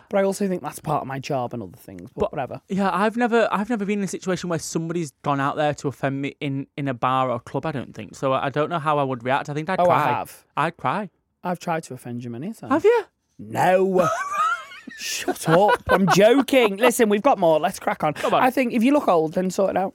But 0.09 0.17
I 0.19 0.23
also 0.23 0.47
think 0.47 0.63
that's 0.63 0.79
part 0.79 1.01
of 1.03 1.07
my 1.07 1.19
job 1.19 1.53
and 1.53 1.61
other 1.61 1.77
things. 1.77 2.09
But, 2.15 2.19
But- 2.21 2.31
whatever. 2.31 2.61
Yeah, 2.67 2.89
I've 2.91 3.15
never, 3.15 3.47
I've 3.51 3.69
never 3.69 3.85
been 3.85 3.99
in 3.99 4.05
a 4.05 4.07
situation 4.07 4.49
where 4.49 4.57
somebody's 4.57 5.11
gone 5.21 5.39
out 5.39 5.55
there 5.55 5.73
to 5.75 5.87
offend 5.87 6.19
me 6.21 6.35
in, 6.39 6.65
in 6.77 6.87
a 6.87 6.95
bar 6.95 7.29
or 7.29 7.39
club. 7.39 7.65
I 7.67 7.71
don't 7.71 7.93
think 7.93 8.15
so. 8.15 8.33
I 8.33 8.49
don't 8.49 8.69
know 8.71 8.79
how 8.79 8.97
I 8.97 9.03
would 9.03 9.23
react. 9.23 9.49
I 9.49 9.53
think 9.53 9.69
I'd 9.69 9.79
Oh, 9.79 9.83
I 9.83 9.85
cry. 9.85 10.07
have. 10.07 10.45
I'd 10.57 10.77
cry. 10.77 11.09
I've 11.43 11.59
tried 11.59 11.83
to 11.83 11.93
offend 11.93 12.23
you 12.23 12.31
many 12.31 12.53
times. 12.53 12.73
Have 12.73 12.83
you? 12.85 13.03
No. 13.37 14.09
Shut 14.97 15.47
up. 15.47 15.83
I'm 15.89 16.07
joking. 16.13 16.77
Listen, 16.77 17.07
we've 17.09 17.21
got 17.21 17.37
more. 17.37 17.59
Let's 17.59 17.79
crack 17.79 18.03
on. 18.03 18.13
on. 18.23 18.33
I 18.33 18.49
think 18.49 18.73
if 18.73 18.83
you 18.83 18.91
look 18.91 19.07
old, 19.07 19.33
then 19.33 19.49
sort 19.51 19.69
it 19.71 19.77
out. 19.77 19.93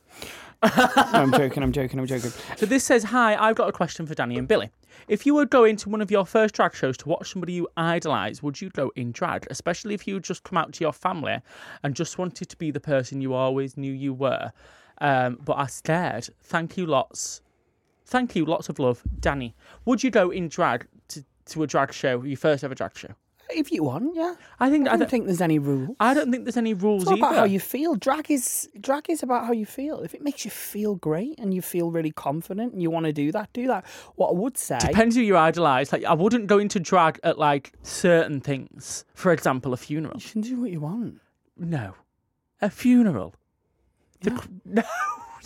no, 0.62 0.70
I'm 1.12 1.32
joking. 1.32 1.62
I'm 1.62 1.72
joking. 1.72 1.98
I'm 1.98 2.06
joking. 2.06 2.30
So 2.56 2.64
this 2.64 2.84
says, 2.84 3.04
"Hi, 3.04 3.34
I've 3.36 3.56
got 3.56 3.68
a 3.68 3.72
question 3.72 4.06
for 4.06 4.14
Danny 4.14 4.38
and 4.38 4.48
Billy. 4.48 4.70
If 5.08 5.26
you 5.26 5.34
would 5.34 5.50
go 5.50 5.64
into 5.64 5.88
one 5.88 6.00
of 6.00 6.10
your 6.10 6.24
first 6.24 6.54
drag 6.54 6.74
shows 6.74 6.96
to 6.98 7.08
watch 7.08 7.32
somebody 7.32 7.52
you 7.52 7.68
idolise, 7.76 8.42
would 8.42 8.60
you 8.60 8.70
go 8.70 8.90
in 8.96 9.12
drag? 9.12 9.46
Especially 9.50 9.94
if 9.94 10.06
you 10.06 10.20
just 10.20 10.42
come 10.44 10.58
out 10.58 10.72
to 10.74 10.84
your 10.84 10.92
family 10.92 11.40
and 11.82 11.94
just 11.94 12.18
wanted 12.18 12.48
to 12.48 12.56
be 12.56 12.70
the 12.70 12.80
person 12.80 13.20
you 13.20 13.34
always 13.34 13.76
knew 13.76 13.92
you 13.92 14.12
were, 14.14 14.52
um, 15.00 15.38
but 15.44 15.54
are 15.54 15.68
scared. 15.68 16.28
Thank 16.42 16.76
you, 16.76 16.86
lots. 16.86 17.42
Thank 18.06 18.36
you, 18.36 18.44
lots 18.44 18.68
of 18.68 18.78
love, 18.78 19.02
Danny. 19.20 19.54
Would 19.84 20.02
you 20.02 20.10
go 20.10 20.30
in 20.30 20.48
drag 20.48 20.86
to, 21.08 21.24
to 21.46 21.62
a 21.62 21.66
drag 21.66 21.92
show, 21.92 22.22
your 22.22 22.36
first 22.36 22.62
ever 22.64 22.74
drag 22.74 22.96
show? 22.96 23.14
If 23.50 23.70
you 23.70 23.84
want, 23.84 24.14
yeah. 24.16 24.34
I 24.58 24.70
think 24.70 24.86
I 24.86 24.90
I 24.90 24.92
don't 24.92 25.00
don't, 25.00 25.10
think 25.10 25.26
there's 25.26 25.40
any 25.40 25.58
rule. 25.58 25.94
I 26.00 26.14
don't 26.14 26.30
think 26.30 26.44
there's 26.44 26.56
any 26.56 26.74
rules 26.74 27.02
It's 27.02 27.10
not 27.10 27.18
either. 27.18 27.26
about 27.26 27.38
how 27.38 27.44
you 27.44 27.60
feel. 27.60 27.94
Drag 27.94 28.30
is 28.30 28.68
drag 28.80 29.10
is 29.10 29.22
about 29.22 29.46
how 29.46 29.52
you 29.52 29.66
feel. 29.66 30.00
If 30.00 30.14
it 30.14 30.22
makes 30.22 30.44
you 30.44 30.50
feel 30.50 30.94
great 30.96 31.38
and 31.38 31.52
you 31.52 31.60
feel 31.62 31.90
really 31.90 32.10
confident 32.10 32.72
and 32.72 32.82
you 32.82 32.90
want 32.90 33.06
to 33.06 33.12
do 33.12 33.30
that, 33.32 33.52
do 33.52 33.66
that. 33.66 33.84
What 34.16 34.30
I 34.30 34.32
would 34.32 34.56
say, 34.56 34.78
Depends 34.78 35.14
who 35.16 35.22
you 35.22 35.36
idolise. 35.36 35.92
Like 35.92 36.04
I 36.04 36.14
wouldn't 36.14 36.46
go 36.46 36.58
into 36.58 36.80
drag 36.80 37.20
at 37.22 37.38
like 37.38 37.72
certain 37.82 38.40
things. 38.40 39.04
For 39.14 39.32
example, 39.32 39.72
a 39.72 39.76
funeral. 39.76 40.16
you 40.18 40.30
can 40.30 40.40
do 40.40 40.60
what 40.60 40.70
you 40.70 40.80
want. 40.80 41.20
No, 41.56 41.94
a 42.62 42.70
funeral. 42.70 43.34
The 44.22 44.30
no, 44.64 44.82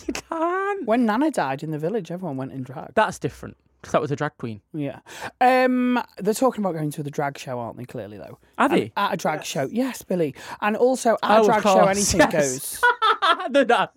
you 0.07 0.13
can't. 0.13 0.87
When 0.87 1.05
Nana 1.05 1.31
died 1.31 1.63
in 1.63 1.71
the 1.71 1.79
village, 1.79 2.11
everyone 2.11 2.37
went 2.37 2.53
in 2.53 2.63
drag. 2.63 2.93
That's 2.95 3.19
different 3.19 3.57
because 3.81 3.91
that 3.93 4.01
was 4.01 4.11
a 4.11 4.15
drag 4.15 4.37
queen. 4.37 4.61
Yeah. 4.73 4.99
Um, 5.41 6.01
they're 6.17 6.33
talking 6.33 6.63
about 6.63 6.73
going 6.73 6.91
to 6.91 7.03
the 7.03 7.09
drag 7.11 7.37
show, 7.37 7.59
aren't 7.59 7.77
they? 7.77 7.85
Clearly, 7.85 8.17
though. 8.17 8.37
Are 8.57 8.65
And 8.65 8.73
they? 8.73 8.91
At 8.97 9.13
a 9.13 9.17
drag 9.17 9.43
show, 9.45 9.67
yes, 9.71 10.01
Billy. 10.01 10.35
And 10.61 10.75
also 10.75 11.13
at 11.23 11.39
Oh, 11.39 11.43
a 11.43 11.45
drag 11.45 11.63
show, 11.63 11.85
anything 11.85 12.19
yes. 12.19 12.31
goes. 12.31 12.81
They're 13.51 13.65
not. 13.65 13.93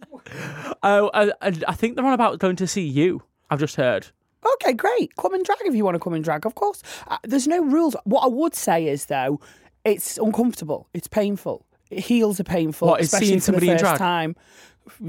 Oh, 0.83 1.11
I, 1.15 1.33
I 1.43 1.53
I 1.69 1.75
think 1.75 1.97
they're 1.97 2.05
on 2.07 2.13
about 2.13 2.39
going 2.39 2.57
to 2.57 2.67
see 2.67 2.83
you. 2.87 3.23
I've 3.51 3.61
just 3.61 3.77
heard. 3.77 4.07
Okay, 4.55 4.73
great. 4.73 5.15
Come 5.17 5.35
and 5.35 5.45
drag 5.45 5.59
if 5.65 5.75
you 5.75 5.85
want 5.85 5.95
to 5.95 6.01
come 6.01 6.15
and 6.15 6.25
drag, 6.25 6.45
of 6.47 6.55
course. 6.55 6.83
Uh, 7.09 7.19
there's 7.23 7.47
no 7.47 7.63
rules. 7.63 7.95
What 8.05 8.21
I 8.25 8.29
would 8.29 8.55
say 8.55 8.87
is, 8.89 9.07
though, 9.07 9.41
it's 9.85 10.19
uncomfortable. 10.19 10.89
It's 10.95 11.07
painful. 11.09 11.65
Heels 11.91 12.41
are 12.41 12.45
painful, 12.45 12.89
What, 12.89 13.01
is 13.01 13.07
especially 13.09 13.27
seeing 13.29 13.41
for 13.41 13.45
somebody 13.47 13.67
the 13.67 13.73
in 13.73 13.79
first 13.79 13.85
drag? 13.91 13.99
time. 13.99 14.37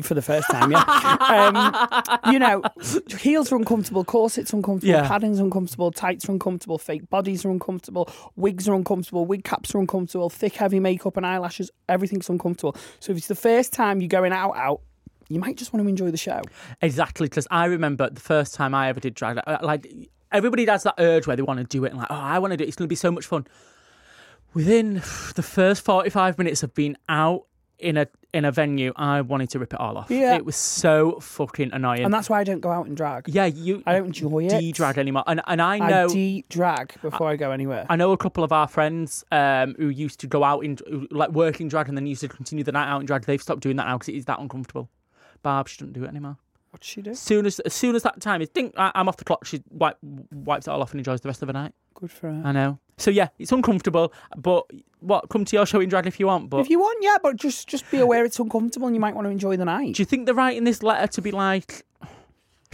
For 0.02 0.14
the 0.14 0.22
first 0.22 0.50
time, 0.50 0.72
yeah. 0.72 0.84
um, 2.24 2.32
you 2.32 2.40
know, 2.40 2.62
heels 3.20 3.52
are 3.52 3.56
uncomfortable, 3.56 4.04
corsets 4.04 4.54
are 4.54 4.58
uncomfortable, 4.58 4.94
Yeah. 4.94 5.08
padding's 5.08 5.40
uncomfortable, 5.40 5.92
tights 5.92 6.30
are 6.30 6.32
uncomfortable, 6.32 6.78
fake 6.78 7.10
bodies 7.10 7.44
are 7.44 7.50
uncomfortable, 7.50 8.08
wigs 8.36 8.70
are 8.70 8.76
uncomfortable, 8.76 9.26
wig 9.26 9.44
caps 9.44 9.74
are 9.74 9.80
uncomfortable, 9.80 10.30
thick, 10.30 10.56
heavy 10.56 10.80
makeup 10.80 11.18
and 11.18 11.26
eyelashes, 11.26 11.72
everything's 11.90 12.30
uncomfortable. 12.30 12.76
So 13.00 13.12
if 13.12 13.18
it's 13.18 13.28
the 13.28 13.36
first 13.36 13.74
time 13.74 14.00
you're 14.00 14.08
going 14.08 14.32
out, 14.32 14.56
out, 14.56 14.82
you 15.28 15.40
might 15.40 15.58
just 15.58 15.74
want 15.74 15.84
to 15.84 15.90
enjoy 15.90 16.12
the 16.12 16.18
show. 16.18 16.42
Exactly, 16.82 17.28
because 17.28 17.48
I 17.50 17.66
remember 17.66 18.10
the 18.10 18.22
first 18.22 18.54
time 18.54 18.76
I 18.76 18.90
ever 18.90 19.00
did 19.00 19.16
drag. 19.16 19.40
uh, 19.46 19.58
Like 19.62 19.92
everybody 20.32 20.66
has 20.66 20.84
that 20.84 20.96
urge 21.00 21.26
where 21.26 21.36
they 21.36 21.42
want 21.44 21.60
to 21.60 21.66
do 21.66 21.84
it, 21.86 21.90
and 21.90 21.98
like, 21.98 22.08
oh, 22.12 22.16
I 22.16 22.40
want 22.40 22.52
to 22.52 22.58
do 22.58 22.64
it. 22.64 22.68
It's 22.68 22.76
going 22.76 22.88
to 22.88 22.90
be 22.90 22.96
so 22.96 23.10
much 23.12 23.26
fun. 23.26 23.48
Within 24.54 24.96
the 25.36 25.42
first 25.44 25.84
forty-five 25.84 26.38
minutes 26.38 26.62
of 26.62 26.76
being 26.76 26.96
out 27.10 27.48
in 27.84 27.98
a 27.98 28.08
in 28.34 28.46
a 28.46 28.52
venue, 28.52 28.92
I 28.96 29.22
wanted 29.22 29.50
to 29.52 29.60
rip 29.60 29.74
it 29.74 29.80
all 29.80 29.98
off. 29.98 30.10
Yeah. 30.10 30.36
it 30.36 30.44
was 30.46 30.56
so 30.56 31.20
fucking 31.20 31.72
annoying. 31.72 32.04
And 32.04 32.12
that's 32.14 32.30
why 32.30 32.40
I 32.40 32.44
don't 32.44 32.62
go 32.62 32.72
out 32.72 32.88
and 32.88 32.98
drag. 32.98 33.28
yeah, 33.28 33.46
you. 33.46 33.84
I 33.86 33.94
don't 33.94 34.08
enjoy 34.08 34.46
it. 34.46 34.60
de-drag 34.60 34.98
anymore, 34.98 35.24
and 35.28 35.42
and 35.46 35.62
I 35.62 35.76
I 35.76 35.90
know. 35.90 36.08
de-drag 36.08 37.00
before 37.02 37.30
I 37.30 37.36
go 37.36 37.52
anywhere. 37.52 37.86
I 37.90 37.96
know 37.96 38.12
a 38.12 38.18
couple 38.18 38.44
of 38.44 38.52
our 38.52 38.68
friends 38.68 39.24
um, 39.32 39.76
who 39.78 39.90
used 39.90 40.20
to 40.22 40.28
go 40.28 40.44
out 40.44 40.64
in 40.66 40.78
who, 40.90 41.08
like 41.12 41.30
work 41.32 41.62
in 41.62 41.68
drag 41.68 41.88
and 41.90 41.98
then 41.98 42.08
used 42.08 42.22
to 42.22 42.28
continue 42.28 42.64
the 42.64 42.72
night 42.72 42.88
out 42.88 43.00
in 43.02 43.06
drag. 43.06 43.26
They've 43.26 43.42
stopped 43.42 43.62
doing 43.62 43.76
that 43.76 43.86
now 43.88 43.98
because 43.98 44.10
it 44.10 44.16
is 44.16 44.26
that 44.26 44.40
uncomfortable. 44.40 44.90
Barb, 45.44 45.68
she 45.68 45.78
doesn't 45.78 45.94
do 45.94 46.06
it 46.06 46.08
anymore. 46.08 46.38
What's 46.72 46.88
she 46.88 47.02
do? 47.04 47.12
As 47.12 47.20
soon 47.20 47.46
as 47.46 47.60
as 47.60 47.74
soon 47.74 47.96
as 47.96 48.02
that 48.04 48.20
time 48.20 48.42
is, 48.42 48.50
ding, 48.50 48.74
I, 48.78 48.92
I'm 48.96 49.08
off 49.08 49.18
the 49.18 49.26
clock. 49.26 49.46
She 49.46 49.62
wipe, 49.70 49.98
wipes 50.32 50.68
it 50.68 50.72
all 50.72 50.82
off 50.82 50.92
and 50.92 51.00
enjoys 51.00 51.22
the 51.22 51.30
rest 51.30 51.44
of 51.44 51.48
the 51.48 51.54
night. 51.54 51.74
Good 51.94 52.12
for 52.12 52.32
her. 52.32 52.42
I 52.44 52.52
know. 52.52 52.80
So 52.98 53.12
yeah, 53.12 53.30
it's 53.40 53.52
uncomfortable. 53.52 54.14
But 54.38 54.66
what? 55.00 55.30
Come 55.30 55.46
to 55.46 55.56
your 55.56 55.66
show 55.66 55.80
in 55.82 55.90
drag 55.90 56.08
if 56.08 56.20
you 56.20 56.28
want. 56.28 56.50
But 56.50 56.60
If 56.62 56.70
you 56.70 56.80
want, 56.80 57.00
yeah, 57.02 57.18
but 57.22 57.36
just 57.36 57.68
just 57.68 57.90
be 57.92 57.98
aware 58.00 58.24
it's 58.26 58.40
uncomfortable 58.40 58.88
and 58.88 58.96
you 58.96 59.00
might 59.00 59.16
want 59.16 59.26
to 59.26 59.32
enjoy 59.32 59.58
the 59.58 59.66
night. 59.66 59.96
do 59.96 60.02
you 60.02 60.06
think 60.06 60.26
they're 60.26 60.36
writing 60.36 60.64
this 60.64 60.84
letter 60.84 61.08
to 61.08 61.22
be 61.22 61.32
like, 61.32 61.86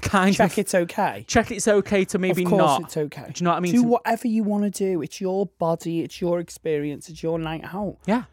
kind 0.01 0.31
of. 0.31 0.35
Check 0.37 0.51
of 0.53 0.57
it's 0.59 0.75
okay. 0.75 1.25
check 1.27 1.51
it's 1.51 1.67
okay 1.67 2.05
to 2.05 2.17
maybe 2.17 2.43
of 2.43 2.49
course 2.49 2.59
not? 2.59 2.81
it's 2.83 2.97
okay. 2.97 3.25
Do 3.33 3.33
you 3.37 3.43
know 3.45 3.51
what 3.51 3.57
I 3.57 3.59
mean? 3.61 3.71
Do 3.73 3.81
To- 3.83 3.87
whatever 3.87 4.27
you 4.27 4.43
want 4.43 4.63
to 4.63 4.69
do. 4.71 5.01
It's 5.01 5.19
your 5.21 5.45
body, 5.57 6.01
it's 6.01 6.19
your 6.21 6.39
experience, 6.39 7.09
it's 7.09 7.23
your 7.23 7.39
night 7.39 7.63
out. 7.73 7.97
yeah. 8.05 8.23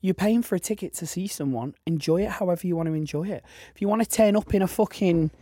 You're 0.00 0.14
paying 0.14 0.42
for 0.42 0.54
a 0.54 0.60
ticket 0.60 0.94
to 0.94 1.08
see 1.08 1.26
someone. 1.26 1.74
Enjoy 1.84 2.22
it 2.22 2.28
however 2.30 2.68
you 2.68 2.76
want 2.76 2.86
to 2.86 2.92
enjoy 2.94 3.26
it. 3.26 3.42
If 3.74 3.82
you 3.82 3.88
want 3.88 4.00
to 4.00 4.08
turn 4.08 4.36
up 4.36 4.54
in 4.54 4.62
a 4.62 4.68
fucking 4.68 5.32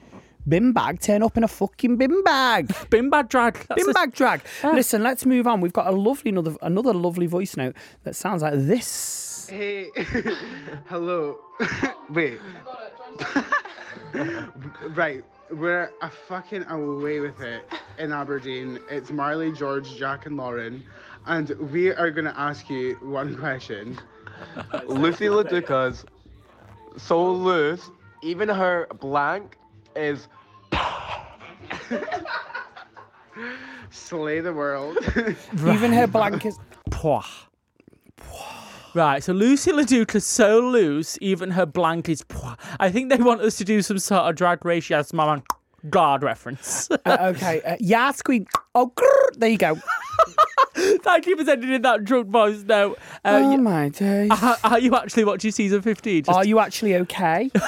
bin 0.49 0.73
bag, 0.73 1.01
turn 1.01 1.23
up 1.23 1.37
in 1.37 1.45
a 1.45 1.49
fucking 1.49 1.97
bin 1.97 2.23
bag. 2.23 2.73
Bin 2.91 3.11
bag 3.11 3.29
drag. 3.29 3.55
That's 3.69 3.75
bin 3.81 3.87
the- 3.87 3.93
bag 3.93 4.13
drag. 4.15 4.41
Ah. 4.63 4.71
Listen, 4.71 5.03
let's 5.03 5.27
move 5.27 5.47
on. 5.47 5.61
We've 5.61 5.73
got 5.73 5.87
a 5.87 5.91
lovely 5.93 6.31
another 6.31 6.57
another 6.63 6.93
lovely 6.95 7.27
voice 7.27 7.57
note 7.57 7.75
that 8.05 8.15
sounds 8.17 8.43
like 8.43 8.55
this. 8.55 9.49
Hey, 9.51 9.91
hello. 10.87 11.39
Wait. 12.11 12.39
right, 14.95 15.25
we're 15.51 15.91
a 16.03 16.11
fucking 16.29 16.65
away 16.65 17.21
with 17.21 17.41
it 17.41 17.69
in 17.99 18.13
Aberdeen. 18.13 18.79
It's 18.91 19.11
Marley, 19.11 19.53
George, 19.53 19.97
Jack, 19.97 20.27
and 20.27 20.37
Lauren, 20.37 20.83
and 21.27 21.51
we 21.73 21.93
are 21.93 22.11
gonna 22.11 22.35
ask 22.37 22.69
you 22.71 22.95
one 23.03 23.37
question. 23.37 23.99
Loosey 24.87 25.29
LaDuca's 25.31 26.05
so 26.97 27.31
loose, 27.33 27.91
even 28.23 28.49
her 28.49 28.87
blank 29.01 29.59
is 29.97 30.29
Slay 33.91 34.41
the 34.41 34.53
world. 34.53 34.99
Even 35.67 35.93
her 35.93 36.07
blankets. 36.07 36.59
Pwah. 36.91 37.25
Right, 38.95 39.23
so 39.23 39.35
Loosey 39.35 39.73
LaDuke 39.75 40.15
is 40.15 40.25
so 40.25 40.59
loose, 40.61 41.19
even 41.21 41.51
her 41.51 41.67
blank 41.67 42.09
is. 42.09 42.23
Pwah. 42.23 42.57
I 42.81 42.91
think 42.91 43.11
they 43.11 43.19
want 43.19 43.43
us 43.43 43.59
to 43.59 43.65
do 43.65 43.83
some 43.83 43.99
sort 43.99 44.23
of 44.23 44.37
drag 44.37 44.65
race 44.65 44.89
yes, 44.89 45.13
mama 45.13 45.43
guard 45.91 46.23
reference. 46.23 46.89
Uh, 46.91 47.19
okay, 47.21 47.61
uh, 47.63 47.77
Yas 47.79 48.23
Queen. 48.23 48.47
Oh, 48.75 48.91
grrr, 48.97 49.37
there 49.37 49.51
you 49.51 49.59
go. 49.59 49.79
Thank 50.77 51.27
you 51.27 51.37
for 51.37 51.45
sending 51.45 51.73
in 51.73 51.83
that 51.83 52.05
drunk 52.05 52.29
voice 52.29 52.63
note. 52.63 52.99
Uh, 53.25 53.43
oh 53.45 53.57
my 53.59 53.91
days. 53.91 54.31
are, 54.31 54.57
are 54.65 54.79
you 54.79 54.97
actually 54.97 55.25
watching 55.25 55.51
season 55.51 55.83
15? 55.83 56.25
Just- 56.25 56.35
Are 56.35 56.45
you 56.45 56.59
actually 56.59 56.97
okay? 56.97 57.51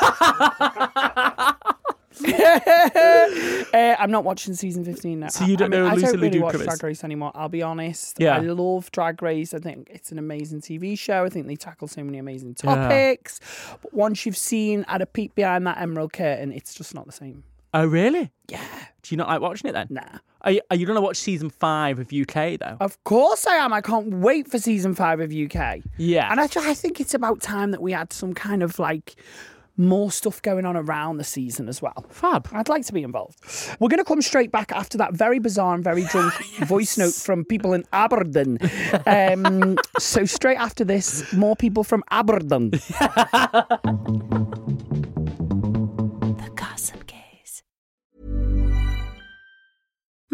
uh, 3.75 3.97
I'm 3.99 4.11
not 4.11 4.25
watching 4.25 4.55
season 4.55 4.85
15 4.85 5.21
now. 5.21 5.29
So 5.29 5.45
you 5.45 5.57
don't 5.57 5.73
I, 5.73 5.77
I 5.77 5.81
mean, 5.81 5.87
know 5.89 5.91
I 5.91 5.95
Lucy 5.95 6.07
don't 6.07 6.21
really 6.21 6.31
Liu 6.39 6.43
watch? 6.43 6.57
Drag 6.57 6.83
Race 6.83 7.05
anymore. 7.05 7.33
I'll 7.35 7.49
be 7.49 7.63
honest. 7.63 8.17
Yeah. 8.19 8.37
I 8.37 8.41
love 8.41 8.91
Drag 8.93 9.21
Race. 9.23 9.55
I 9.55 9.59
think 9.59 9.89
it's 9.91 10.13
an 10.13 10.19
amazing 10.19 10.61
TV 10.61 10.99
show. 10.99 11.25
I 11.25 11.29
think 11.29 11.47
they 11.47 11.57
tackle 11.57 11.89
so 11.89 12.03
many 12.03 12.19
amazing 12.19 12.57
Yeah. 12.63 12.75
topics. 12.75 13.41
But 13.83 13.95
once 13.95 14.25
you've 14.27 14.37
seen 14.37 14.85
at 14.89 15.03
a 15.03 15.07
peek 15.07 15.35
behind 15.35 15.67
that 15.67 15.79
emerald 15.81 16.13
curtain, 16.13 16.53
it's 16.53 16.75
just 16.75 16.95
not 16.95 17.07
the 17.07 17.13
same. 17.13 17.45
Oh, 17.75 17.87
really? 17.87 18.31
Yeah. 18.49 18.65
Do 19.03 19.15
you 19.15 19.17
not 19.19 19.29
like 19.29 19.41
watching 19.41 19.69
it 19.69 19.73
then? 19.73 19.89
Nah. 19.91 20.03
Are 20.43 20.53
you, 20.53 20.61
are 20.71 20.77
you 20.77 20.87
going 20.87 20.95
to 20.95 21.01
watch 21.03 21.17
season 21.19 21.51
5 21.51 21.99
of 21.99 22.13
UK, 22.13 22.59
though? 22.59 22.77
Of 22.81 23.03
course 23.05 23.47
I 23.47 23.57
am. 23.57 23.73
I 23.73 23.81
can't 23.81 24.15
wait 24.15 24.49
for 24.51 24.59
season 24.59 24.95
five 24.95 25.21
of 25.21 25.33
UK. 25.33 25.81
Yeah. 25.97 26.31
And 26.31 26.41
I 26.41 26.47
think 26.47 27.01
it's 27.01 27.13
about 27.13 27.41
time 27.43 27.73
that 27.73 27.83
we 27.83 27.93
had 27.93 28.13
some 28.13 28.33
kind 28.35 28.63
of 28.63 28.79
like 28.79 29.17
more 29.78 30.11
stuff 30.11 30.42
going 30.42 30.64
on 30.64 30.76
around 30.76 31.18
the 31.18 31.25
season 31.25 31.68
as 31.68 31.80
well. 31.80 32.04
Fab. 32.11 32.49
I'd 32.52 32.68
like 32.68 32.85
to 32.87 32.92
be 32.92 33.02
involved. 33.02 33.38
We're 33.78 33.88
going 33.88 33.99
to 33.99 34.04
come 34.04 34.20
straight 34.20 34.50
back 34.50 34.73
after 34.73 34.99
that 34.99 35.14
very 35.14 35.38
bizarre 35.38 35.75
and 35.75 35.85
very 35.85 36.04
drunk 36.04 36.35
voice 36.66 36.99
note 36.99 37.14
from 37.14 37.44
people 37.44 37.73
in 37.73 37.85
Aberdeen. 37.92 38.58
Um, 39.06 39.78
so, 39.99 40.25
straight 40.25 40.58
after 40.58 40.85
this, 40.85 41.32
more 41.32 41.56
people 41.56 41.85
from 41.85 42.02
Aberdeen. 42.11 42.73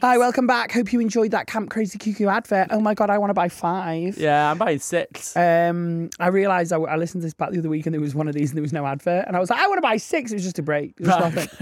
Hi, 0.00 0.16
welcome 0.16 0.46
back. 0.46 0.70
Hope 0.70 0.92
you 0.92 1.00
enjoyed 1.00 1.32
that 1.32 1.48
Camp 1.48 1.70
Crazy 1.70 1.98
Cuckoo 1.98 2.28
advert. 2.28 2.68
Oh 2.70 2.78
my 2.78 2.94
god, 2.94 3.10
I 3.10 3.18
want 3.18 3.30
to 3.30 3.34
buy 3.34 3.48
five. 3.48 4.16
Yeah, 4.16 4.48
I'm 4.48 4.56
buying 4.56 4.78
six. 4.78 5.36
Um, 5.36 6.08
I 6.20 6.28
realised 6.28 6.72
I, 6.72 6.76
I 6.76 6.94
listened 6.94 7.22
to 7.22 7.26
this 7.26 7.34
back 7.34 7.50
the 7.50 7.58
other 7.58 7.68
week 7.68 7.84
and 7.84 7.92
there 7.92 8.00
was 8.00 8.14
one 8.14 8.28
of 8.28 8.34
these 8.34 8.50
and 8.50 8.56
there 8.56 8.62
was 8.62 8.72
no 8.72 8.86
advert, 8.86 9.24
and 9.26 9.36
I 9.36 9.40
was 9.40 9.50
like, 9.50 9.58
I 9.58 9.66
want 9.66 9.78
to 9.78 9.82
buy 9.82 9.96
six. 9.96 10.30
It 10.30 10.36
was 10.36 10.44
just 10.44 10.58
a 10.60 10.62
break. 10.62 10.90
It 10.98 11.00
was 11.00 11.08
Right. 11.08 11.34
nothing. 11.34 11.48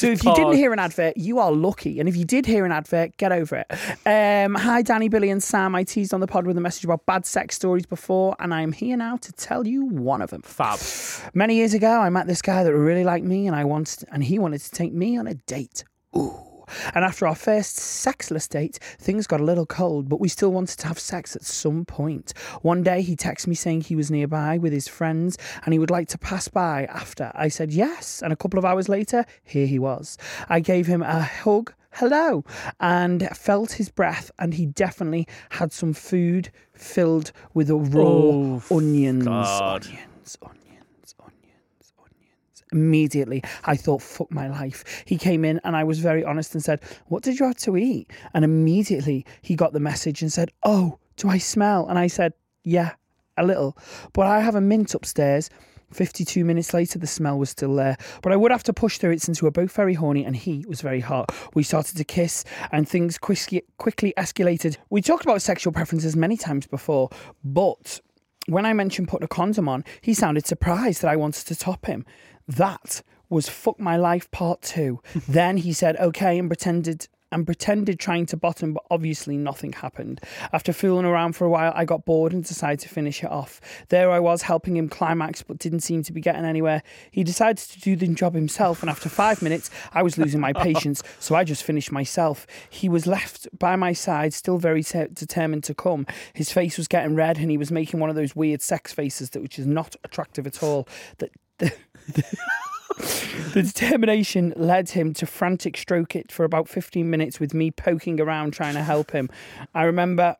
So 0.00 0.06
if 0.06 0.24
you 0.24 0.34
didn't 0.34 0.54
hear 0.54 0.72
an 0.72 0.78
advert, 0.78 1.18
you 1.18 1.40
are 1.40 1.52
lucky, 1.52 2.00
and 2.00 2.08
if 2.08 2.16
you 2.16 2.24
did 2.24 2.46
hear 2.46 2.64
an 2.64 2.72
advert, 2.72 3.18
get 3.18 3.32
over 3.32 3.56
it. 3.68 4.06
Um, 4.06 4.54
hi, 4.54 4.80
Danny, 4.80 5.10
Billy, 5.10 5.28
and 5.28 5.42
Sam. 5.42 5.74
I 5.74 5.84
teased 5.84 6.14
on 6.14 6.20
the 6.20 6.26
pod 6.26 6.46
with 6.46 6.56
a 6.56 6.60
message 6.60 6.84
about 6.86 7.04
bad 7.04 7.26
sex 7.26 7.54
stories 7.56 7.84
before, 7.84 8.34
and 8.38 8.54
I 8.54 8.62
am 8.62 8.72
here 8.72 8.96
now 8.96 9.16
to 9.18 9.32
tell 9.32 9.66
you 9.66 9.84
one 9.84 10.22
of 10.22 10.30
them. 10.30 10.40
Fab. 10.40 10.78
Many 11.34 11.56
years 11.56 11.74
ago, 11.74 12.00
I 12.00 12.08
met 12.08 12.26
this 12.26 12.40
guy 12.40 12.64
that 12.64 12.74
really 12.74 13.04
liked 13.04 13.26
me, 13.26 13.46
and 13.46 13.54
I 13.54 13.64
wanted, 13.64 14.08
and 14.10 14.24
he 14.24 14.38
wanted 14.38 14.62
to 14.62 14.70
take 14.70 14.94
me 14.94 15.18
on 15.18 15.26
a 15.26 15.34
date. 15.34 15.84
Ooh. 16.16 16.49
And 16.94 17.04
after 17.04 17.26
our 17.26 17.34
first 17.34 17.76
sexless 17.76 18.48
date, 18.48 18.78
things 18.98 19.26
got 19.26 19.40
a 19.40 19.44
little 19.44 19.66
cold, 19.66 20.08
but 20.08 20.20
we 20.20 20.28
still 20.28 20.52
wanted 20.52 20.78
to 20.78 20.88
have 20.88 20.98
sex 20.98 21.34
at 21.36 21.42
some 21.44 21.84
point. 21.84 22.32
One 22.62 22.82
day, 22.82 23.02
he 23.02 23.16
texted 23.16 23.46
me 23.48 23.54
saying 23.54 23.82
he 23.82 23.96
was 23.96 24.10
nearby 24.10 24.58
with 24.58 24.72
his 24.72 24.88
friends 24.88 25.38
and 25.64 25.72
he 25.72 25.78
would 25.78 25.90
like 25.90 26.08
to 26.08 26.18
pass 26.18 26.48
by 26.48 26.84
after. 26.86 27.32
I 27.34 27.48
said 27.48 27.72
yes, 27.72 28.22
and 28.22 28.32
a 28.32 28.36
couple 28.36 28.58
of 28.58 28.64
hours 28.64 28.88
later, 28.88 29.24
here 29.44 29.66
he 29.66 29.78
was. 29.78 30.16
I 30.48 30.60
gave 30.60 30.86
him 30.86 31.02
a 31.02 31.22
hug. 31.22 31.72
Hello, 31.94 32.44
and 32.78 33.28
felt 33.36 33.72
his 33.72 33.88
breath, 33.88 34.30
and 34.38 34.54
he 34.54 34.64
definitely 34.64 35.26
had 35.50 35.72
some 35.72 35.92
food 35.92 36.52
filled 36.72 37.32
with 37.52 37.68
a 37.68 37.74
raw 37.74 38.04
Oh, 38.04 38.62
onions. 38.70 39.24
God. 39.24 39.86
Onions, 39.86 39.88
onions, 39.90 40.38
onions, 40.40 40.40
onions. 40.42 40.59
Immediately, 42.72 43.42
I 43.64 43.76
thought, 43.76 44.02
fuck 44.02 44.30
my 44.30 44.48
life. 44.48 45.04
He 45.04 45.18
came 45.18 45.44
in 45.44 45.60
and 45.64 45.76
I 45.76 45.84
was 45.84 45.98
very 45.98 46.24
honest 46.24 46.54
and 46.54 46.62
said, 46.62 46.80
What 47.06 47.22
did 47.22 47.38
you 47.38 47.46
have 47.46 47.56
to 47.58 47.76
eat? 47.76 48.10
And 48.34 48.44
immediately 48.44 49.26
he 49.42 49.56
got 49.56 49.72
the 49.72 49.80
message 49.80 50.22
and 50.22 50.32
said, 50.32 50.52
Oh, 50.62 50.98
do 51.16 51.28
I 51.28 51.38
smell? 51.38 51.88
And 51.88 51.98
I 51.98 52.06
said, 52.06 52.32
Yeah, 52.62 52.92
a 53.36 53.44
little. 53.44 53.76
But 54.12 54.26
I 54.26 54.40
have 54.40 54.54
a 54.54 54.60
mint 54.60 54.94
upstairs. 54.94 55.50
52 55.92 56.44
minutes 56.44 56.72
later, 56.72 56.98
the 56.98 57.06
smell 57.06 57.38
was 57.38 57.50
still 57.50 57.74
there. 57.74 57.96
But 58.22 58.32
I 58.32 58.36
would 58.36 58.52
have 58.52 58.62
to 58.64 58.72
push 58.72 58.98
through 58.98 59.12
it 59.12 59.22
since 59.22 59.42
we 59.42 59.46
were 59.46 59.50
both 59.50 59.72
very 59.72 59.94
horny 59.94 60.24
and 60.24 60.36
he 60.36 60.64
was 60.68 60.80
very 60.80 61.00
hot. 61.00 61.34
We 61.54 61.62
started 61.62 61.96
to 61.96 62.04
kiss 62.04 62.44
and 62.70 62.88
things 62.88 63.18
quickly, 63.18 63.64
quickly 63.78 64.14
escalated. 64.16 64.76
We 64.88 65.02
talked 65.02 65.24
about 65.24 65.42
sexual 65.42 65.72
preferences 65.72 66.14
many 66.14 66.36
times 66.36 66.66
before, 66.66 67.10
but 67.42 68.00
when 68.46 68.66
I 68.66 68.72
mentioned 68.72 69.08
putting 69.08 69.24
a 69.24 69.28
condom 69.28 69.68
on, 69.68 69.84
he 70.00 70.14
sounded 70.14 70.46
surprised 70.46 71.02
that 71.02 71.10
I 71.10 71.16
wanted 71.16 71.46
to 71.46 71.56
top 71.56 71.86
him. 71.86 72.06
That 72.56 73.02
was 73.28 73.48
fuck 73.48 73.78
my 73.78 73.96
life 73.96 74.30
part 74.30 74.62
two. 74.62 75.00
then 75.28 75.58
he 75.58 75.72
said 75.72 75.96
okay 75.98 76.38
and 76.38 76.48
pretended 76.48 77.06
and 77.32 77.46
pretended 77.46 78.00
trying 78.00 78.26
to 78.26 78.36
bottom, 78.36 78.74
but 78.74 78.82
obviously 78.90 79.36
nothing 79.36 79.72
happened. 79.72 80.20
After 80.52 80.72
fooling 80.72 81.06
around 81.06 81.34
for 81.34 81.44
a 81.44 81.48
while, 81.48 81.72
I 81.76 81.84
got 81.84 82.04
bored 82.04 82.32
and 82.32 82.42
decided 82.42 82.80
to 82.80 82.88
finish 82.88 83.22
it 83.22 83.30
off. 83.30 83.60
There 83.88 84.10
I 84.10 84.18
was 84.18 84.42
helping 84.42 84.76
him 84.76 84.88
climax, 84.88 85.42
but 85.42 85.58
didn't 85.58 85.80
seem 85.80 86.02
to 86.02 86.12
be 86.12 86.20
getting 86.20 86.44
anywhere. 86.44 86.82
He 87.12 87.22
decided 87.22 87.58
to 87.68 87.80
do 87.80 87.94
the 87.94 88.08
job 88.08 88.34
himself, 88.34 88.82
and 88.82 88.90
after 88.90 89.08
five 89.08 89.42
minutes, 89.42 89.70
I 89.92 90.02
was 90.02 90.18
losing 90.18 90.40
my 90.40 90.52
patience, 90.52 91.04
so 91.20 91.36
I 91.36 91.44
just 91.44 91.62
finished 91.62 91.92
myself. 91.92 92.48
He 92.68 92.88
was 92.88 93.06
left 93.06 93.46
by 93.56 93.76
my 93.76 93.92
side, 93.92 94.34
still 94.34 94.58
very 94.58 94.82
te- 94.82 95.06
determined 95.12 95.62
to 95.64 95.74
come. 95.74 96.06
His 96.32 96.50
face 96.50 96.76
was 96.76 96.88
getting 96.88 97.14
red, 97.14 97.38
and 97.38 97.48
he 97.50 97.58
was 97.58 97.70
making 97.70 98.00
one 98.00 98.10
of 98.10 98.16
those 98.16 98.34
weird 98.34 98.60
sex 98.60 98.92
faces 98.92 99.30
that 99.30 99.42
which 99.42 99.56
is 99.56 99.66
not 99.66 99.94
attractive 100.02 100.48
at 100.48 100.64
all. 100.64 100.88
That. 101.18 101.30
The 103.54 103.62
determination 103.62 104.52
led 104.56 104.90
him 104.90 105.12
to 105.14 105.26
frantic 105.26 105.76
stroke 105.76 106.14
it 106.14 106.30
for 106.30 106.44
about 106.44 106.68
15 106.68 107.08
minutes 107.10 107.40
with 107.40 107.52
me 107.52 107.72
poking 107.72 108.20
around 108.20 108.52
trying 108.52 108.74
to 108.74 108.82
help 108.82 109.10
him. 109.10 109.28
I 109.74 109.84
remember, 109.84 110.36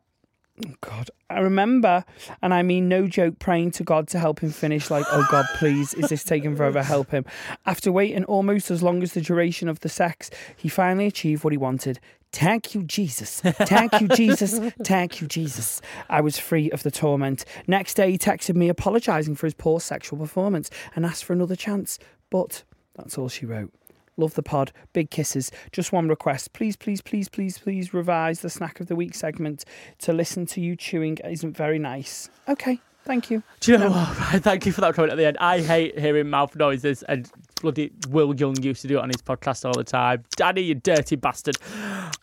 God, 0.81 1.09
I 1.29 1.39
remember, 1.39 2.03
and 2.41 2.53
I 2.53 2.61
mean 2.61 2.87
no 2.87 3.07
joke, 3.07 3.39
praying 3.39 3.71
to 3.71 3.83
God 3.83 4.07
to 4.09 4.19
help 4.19 4.39
him 4.39 4.51
finish, 4.51 4.89
like, 4.89 5.05
oh 5.11 5.25
God, 5.31 5.45
please, 5.55 5.93
is 5.93 6.09
this 6.09 6.23
taking 6.23 6.55
forever? 6.55 6.83
Help 6.83 7.11
him. 7.11 7.25
After 7.65 7.91
waiting 7.91 8.23
almost 8.25 8.71
as 8.71 8.83
long 8.83 9.01
as 9.03 9.13
the 9.13 9.21
duration 9.21 9.67
of 9.67 9.79
the 9.79 9.89
sex, 9.89 10.29
he 10.55 10.69
finally 10.69 11.07
achieved 11.07 11.43
what 11.43 11.53
he 11.53 11.57
wanted. 11.57 11.99
Thank 12.31 12.73
you, 12.73 12.83
Jesus. 12.83 13.41
Thank 13.41 13.99
you, 13.99 14.07
Jesus. 14.07 14.57
Thank 14.83 15.19
you, 15.19 15.27
Jesus. 15.27 15.81
I 16.09 16.21
was 16.21 16.37
free 16.37 16.71
of 16.71 16.83
the 16.83 16.91
torment. 16.91 17.43
Next 17.67 17.95
day, 17.95 18.11
he 18.11 18.17
texted 18.17 18.55
me 18.55 18.69
apologising 18.69 19.35
for 19.35 19.47
his 19.47 19.53
poor 19.53 19.81
sexual 19.81 20.17
performance 20.17 20.69
and 20.95 21.05
asked 21.05 21.25
for 21.25 21.33
another 21.33 21.57
chance. 21.57 21.99
But 22.29 22.63
that's 22.95 23.17
all 23.17 23.27
she 23.27 23.45
wrote. 23.45 23.73
Love 24.21 24.35
the 24.35 24.43
pod. 24.43 24.71
Big 24.93 25.09
kisses. 25.09 25.51
Just 25.71 25.91
one 25.91 26.07
request. 26.07 26.53
Please, 26.53 26.75
please, 26.75 27.01
please, 27.01 27.27
please, 27.27 27.57
please 27.57 27.93
revise 27.93 28.41
the 28.41 28.49
snack 28.49 28.79
of 28.79 28.87
the 28.87 28.95
week 28.95 29.15
segment. 29.15 29.65
To 29.99 30.13
listen 30.13 30.45
to 30.47 30.61
you 30.61 30.75
chewing 30.75 31.17
isn't 31.25 31.57
very 31.57 31.79
nice. 31.79 32.29
Okay. 32.47 32.79
Thank 33.03 33.31
you. 33.31 33.41
Do 33.61 33.71
you 33.71 33.77
know 33.79 33.89
what? 33.89 34.15
Thank 34.43 34.67
you 34.67 34.71
for 34.71 34.81
that 34.81 34.93
comment 34.93 35.11
at 35.11 35.17
the 35.17 35.25
end. 35.25 35.35
I 35.39 35.59
hate 35.59 35.97
hearing 35.97 36.29
mouth 36.29 36.55
noises, 36.55 37.01
and 37.03 37.27
bloody 37.59 37.91
Will 38.09 38.35
Young 38.35 38.55
used 38.61 38.83
to 38.83 38.87
do 38.87 38.99
it 38.99 39.01
on 39.01 39.09
his 39.09 39.23
podcast 39.23 39.65
all 39.65 39.73
the 39.73 39.83
time. 39.83 40.23
Danny, 40.35 40.61
you 40.61 40.75
dirty 40.75 41.15
bastard. 41.15 41.57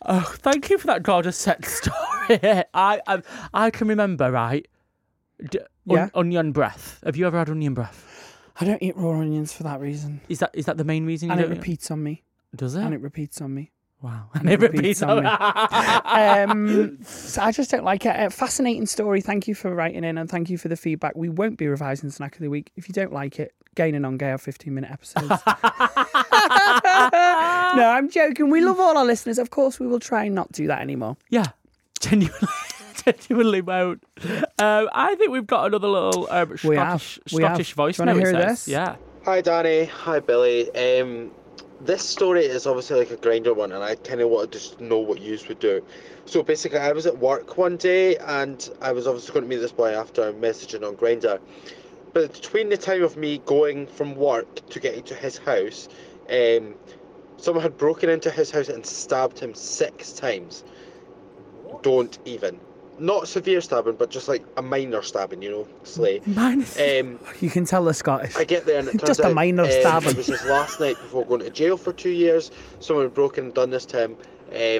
Oh, 0.05 0.21
thank 0.37 0.69
you 0.69 0.77
for 0.77 0.87
that 0.87 1.03
gorgeous 1.03 1.35
sex 1.35 1.73
story. 1.81 2.39
I, 2.73 3.01
I 3.07 3.21
I 3.53 3.69
can 3.71 3.89
remember, 3.89 4.31
right? 4.31 4.65
D- 5.49 5.59
on- 5.59 5.95
Yeah. 5.97 6.09
onion 6.15 6.53
breath. 6.53 7.01
Have 7.03 7.17
you 7.17 7.27
ever 7.27 7.37
had 7.37 7.49
onion 7.49 7.73
breath? 7.73 8.05
I 8.59 8.65
don't 8.65 8.81
eat 8.83 8.95
raw 8.97 9.19
onions 9.19 9.53
for 9.53 9.63
that 9.63 9.79
reason. 9.79 10.21
Is 10.29 10.39
that 10.39 10.51
is 10.53 10.65
that 10.65 10.77
the 10.77 10.83
main 10.83 11.05
reason 11.05 11.29
you 11.29 11.33
And 11.33 11.41
it 11.41 11.47
don't? 11.47 11.57
repeats 11.57 11.89
on 11.91 12.03
me. 12.03 12.23
Does 12.55 12.75
it? 12.75 12.81
And 12.81 12.93
it 12.93 13.01
repeats 13.01 13.41
on 13.41 13.53
me. 13.53 13.71
wow. 14.01 14.25
And 14.33 14.49
it 14.53 14.59
repeats 14.59 15.01
on 15.01 15.23
me. 15.23 15.29
um, 15.29 16.97
so 17.03 17.41
I 17.41 17.51
just 17.51 17.71
don't 17.71 17.85
like 17.85 18.05
it. 18.05 18.15
Uh, 18.15 18.29
fascinating 18.29 18.85
story. 18.85 19.21
Thank 19.21 19.47
you 19.47 19.55
for 19.55 19.73
writing 19.73 20.03
in 20.03 20.17
and 20.17 20.29
thank 20.29 20.49
you 20.49 20.57
for 20.57 20.67
the 20.67 20.75
feedback. 20.75 21.15
We 21.15 21.29
won't 21.29 21.57
be 21.57 21.67
revising 21.67 22.09
Snack 22.09 22.35
of 22.35 22.41
the 22.41 22.49
Week. 22.49 22.71
If 22.75 22.89
you 22.89 22.93
don't 22.93 23.13
like 23.13 23.39
it, 23.39 23.53
Gain 23.75 23.95
and 23.95 24.05
On 24.05 24.17
Gay 24.17 24.27
have 24.27 24.41
15 24.41 24.73
minute 24.73 24.91
episodes. 24.91 25.27
no, 25.29 25.37
I'm 27.95 28.09
joking. 28.09 28.49
We 28.49 28.61
love 28.61 28.79
all 28.79 28.97
our 28.97 29.05
listeners. 29.05 29.37
Of 29.37 29.51
course, 29.51 29.79
we 29.79 29.87
will 29.87 29.99
try 29.99 30.25
and 30.25 30.35
not 30.35 30.51
do 30.51 30.67
that 30.67 30.81
anymore. 30.81 31.17
Yeah, 31.29 31.45
genuinely, 31.99 32.47
genuinely 33.05 33.61
won't. 33.61 34.03
Um, 34.59 34.89
I 34.93 35.15
think 35.15 35.31
we've 35.31 35.47
got 35.47 35.67
another 35.67 35.87
little 35.87 36.27
um, 36.29 36.55
We 36.65 36.75
have. 36.75 37.01
Scottish, 37.01 37.33
We 37.33 37.43
have. 37.43 37.51
Scottish 37.51 37.73
voice 37.73 37.95
Do 37.95 38.03
you 38.03 38.07
wanna 38.07 38.19
note, 38.19 38.27
hear 38.27 38.47
this? 38.49 38.67
Yeah. 38.67 38.97
Hi 39.23 39.41
Danny, 39.41 39.85
hi 39.85 40.19
Billy. 40.19 40.69
Um, 40.75 41.31
this 41.81 42.03
story 42.03 42.45
is 42.45 42.67
obviously 42.67 42.99
like 42.99 43.11
a 43.11 43.17
Grindr 43.17 43.55
one, 43.55 43.71
and 43.71 43.81
I 43.81 43.95
kind 43.95 44.19
of 44.19 44.29
want 44.29 44.51
to 44.51 44.57
just 44.57 44.81
know 44.81 44.97
what 44.97 45.21
you 45.21 45.39
would 45.47 45.59
do. 45.59 45.81
So 46.25 46.43
basically, 46.43 46.79
I 46.79 46.91
was 46.91 47.05
at 47.05 47.17
work 47.17 47.57
one 47.57 47.77
day, 47.77 48.17
and 48.17 48.69
I 48.81 48.91
was 48.91 49.07
obviously 49.07 49.33
going 49.33 49.45
to 49.45 49.49
meet 49.49 49.61
this 49.61 49.71
boy 49.71 49.91
after 49.91 50.33
messaging 50.33 50.85
on 50.85 50.97
Grindr. 50.97 51.39
But 52.11 52.33
between 52.33 52.69
the 52.69 52.77
time 52.77 53.03
of 53.03 53.15
me 53.15 53.37
going 53.45 53.87
from 53.87 54.15
work 54.15 54.67
to 54.69 54.79
getting 54.79 55.03
to 55.03 55.15
his 55.15 55.37
house, 55.37 55.87
um, 56.29 56.75
someone 57.37 57.63
had 57.63 57.77
broken 57.77 58.09
into 58.09 58.29
his 58.29 58.51
house 58.51 58.67
and 58.67 58.85
stabbed 58.85 59.39
him 59.39 59.53
six 59.53 60.11
times. 60.11 60.65
Don't 61.81 62.19
even. 62.25 62.59
Not 62.99 63.27
severe 63.27 63.61
stabbing, 63.61 63.95
but 63.95 64.09
just 64.09 64.27
like 64.27 64.43
a 64.57 64.61
minor 64.61 65.01
stabbing, 65.01 65.41
you 65.41 65.51
know, 65.51 65.67
slay. 65.83 66.21
Minor. 66.25 66.65
Um, 66.79 67.19
You 67.41 67.49
can 67.49 67.65
tell 67.65 67.83
the 67.83 67.93
Scottish. 67.93 68.35
I 68.35 68.43
get 68.43 68.65
there 68.65 68.79
and 68.79 68.87
it 68.87 68.91
turns 68.99 69.03
Just 69.03 69.19
a 69.21 69.27
out, 69.27 69.33
minor 69.33 69.63
um, 69.63 69.71
stabbing. 69.71 70.09
It 70.11 70.17
was 70.17 70.27
his 70.27 70.43
last 70.45 70.79
night 70.79 70.95
before 71.01 71.25
going 71.25 71.41
to 71.41 71.49
jail 71.49 71.77
for 71.77 71.93
two 71.93 72.09
years. 72.09 72.51
Someone 72.79 73.05
had 73.05 73.13
broken 73.13 73.45
and 73.45 73.53
done 73.53 73.69
this 73.69 73.85
to 73.87 74.03
him 74.03 74.17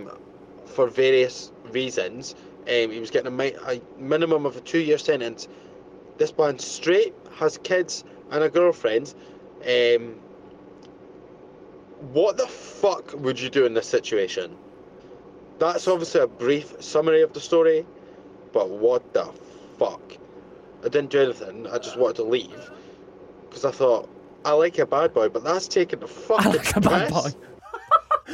um, 0.08 0.18
for 0.66 0.88
various 0.88 1.52
reasons. 1.72 2.36
Um, 2.68 2.92
he 2.92 3.00
was 3.00 3.10
getting 3.10 3.28
a, 3.28 3.32
mi- 3.36 3.56
a 3.68 3.82
minimum 3.98 4.46
of 4.46 4.56
a 4.58 4.62
two-year 4.62 4.98
sentence. 4.98 5.48
This 6.18 6.38
man's 6.38 6.66
straight, 6.66 7.14
has 7.36 7.58
kids 7.60 8.04
and 8.32 8.44
a 8.44 8.50
girlfriend. 8.50 9.14
Um, 9.66 10.16
what 12.12 12.38
the 12.38 12.48
fuck 12.48 13.14
would 13.20 13.40
you 13.40 13.50
do 13.50 13.66
in 13.66 13.74
this 13.74 13.88
situation? 13.88 14.56
That's 15.60 15.88
obviously 15.88 16.22
a 16.22 16.28
brief 16.28 16.82
summary 16.82 17.22
of 17.22 17.34
the 17.34 17.40
story, 17.42 17.86
but 18.52 18.70
what 18.70 19.14
the 19.14 19.32
fuck? 19.78 20.02
I 20.82 20.90
didn't 20.90 21.10
do 21.10 21.22
anything. 21.22 21.68
I 21.68 21.78
just 21.78 21.98
wanted 21.98 22.18
to 22.18 22.24
leave 22.24 22.72
because 23.50 23.66
I 23.66 23.72
thought 23.72 24.10
I 24.46 24.54
like 24.54 24.78
a 24.80 24.86
bad 24.86 25.14
boy, 25.14 25.30
but 25.30 25.44
that's 25.44 25.68
taking 25.68 26.00
the 26.00 26.08
fucking 26.08 26.52
like 26.52 26.76
a 26.76 26.82
bad 26.82 27.12
piss. 27.12 27.34
boy. 27.34 27.40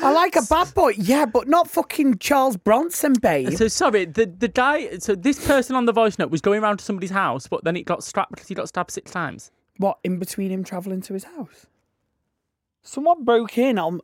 I 0.03 0.11
like 0.11 0.35
a 0.35 0.41
bad 0.43 0.73
boy, 0.73 0.93
yeah, 0.97 1.25
but 1.25 1.47
not 1.47 1.69
fucking 1.69 2.19
Charles 2.19 2.57
Bronson, 2.57 3.13
babe. 3.13 3.53
So 3.53 3.67
sorry, 3.67 4.05
the 4.05 4.25
the 4.25 4.47
guy. 4.47 4.97
So 4.99 5.15
this 5.15 5.45
person 5.45 5.75
on 5.75 5.85
the 5.85 5.93
voice 5.93 6.19
note 6.19 6.29
was 6.29 6.41
going 6.41 6.61
around 6.61 6.77
to 6.77 6.85
somebody's 6.85 7.11
house, 7.11 7.47
but 7.47 7.63
then 7.63 7.75
he 7.75 7.83
got 7.83 8.03
strapped 8.03 8.31
because 8.31 8.47
he 8.47 8.55
got 8.55 8.67
stabbed 8.67 8.91
six 8.91 9.09
times. 9.09 9.51
What, 9.77 9.99
in 10.03 10.19
between 10.19 10.51
him 10.51 10.63
travelling 10.63 11.01
to 11.01 11.13
his 11.13 11.25
house? 11.25 11.65
Someone 12.81 13.23
broke 13.23 13.57
in 13.57 13.77
on 13.79 14.01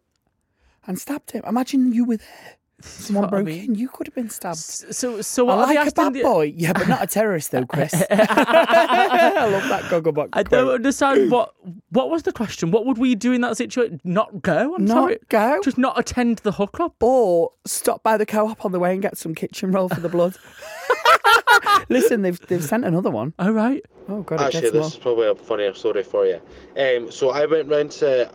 and 0.85 0.99
stabbed 0.99 1.31
him. 1.31 1.43
Imagine 1.47 1.93
you 1.93 2.05
were 2.05 2.17
there. 2.17 2.57
Someone 2.83 3.23
what 3.23 3.27
I 3.27 3.29
broke 3.37 3.45
mean. 3.45 3.65
in. 3.71 3.75
You 3.75 3.87
could 3.89 4.07
have 4.07 4.15
been 4.15 4.29
stabbed. 4.29 4.57
So 4.57 5.21
so 5.21 5.47
I 5.49 5.55
what 5.55 5.69
are 5.69 5.73
like 5.75 5.87
a 5.89 5.91
bad 5.91 6.13
the- 6.13 6.21
boy. 6.23 6.53
Yeah, 6.55 6.73
but 6.73 6.87
not 6.87 7.03
a 7.03 7.07
terrorist 7.07 7.51
though, 7.51 7.65
Chris. 7.65 7.93
I 8.11 9.47
love 9.49 9.67
that 9.69 9.83
Gogglebox 9.83 10.29
I 10.33 10.43
quote. 10.43 10.49
don't 10.49 10.69
understand 10.75 11.31
what 11.31 11.53
what 11.89 12.09
was 12.09 12.23
the 12.23 12.31
question. 12.31 12.71
What 12.71 12.85
would 12.85 12.97
we 12.97 13.15
do 13.15 13.31
in 13.33 13.41
that 13.41 13.57
situation? 13.57 13.99
Not 14.03 14.41
go. 14.41 14.75
I'm 14.75 14.85
Not 14.85 14.93
sorry. 14.95 15.19
go? 15.29 15.59
Just 15.63 15.77
not 15.77 15.99
attend 15.99 16.39
the 16.39 16.51
hookup. 16.53 17.01
Or 17.01 17.51
stop 17.65 18.03
by 18.03 18.17
the 18.17 18.25
co-op 18.25 18.65
on 18.65 18.71
the 18.71 18.79
way 18.79 18.93
and 18.93 19.01
get 19.01 19.17
some 19.17 19.33
kitchen 19.35 19.71
roll 19.71 19.89
for 19.89 19.99
the 20.01 20.09
blood. 20.09 20.35
Listen, 21.89 22.21
they've 22.21 22.39
they've 22.47 22.63
sent 22.63 22.85
another 22.85 23.09
one. 23.09 23.33
Oh 23.39 23.51
right. 23.51 23.83
Oh 24.07 24.21
god, 24.23 24.41
Actually, 24.41 24.61
this 24.71 24.73
more. 24.73 24.85
is 24.87 24.95
probably 24.95 25.27
a 25.27 25.35
funnier 25.35 25.73
story 25.73 26.03
for 26.03 26.25
you. 26.25 26.41
Um, 26.77 27.11
so 27.11 27.29
I 27.31 27.45
went 27.45 27.69
round 27.69 27.91
to 27.91 28.31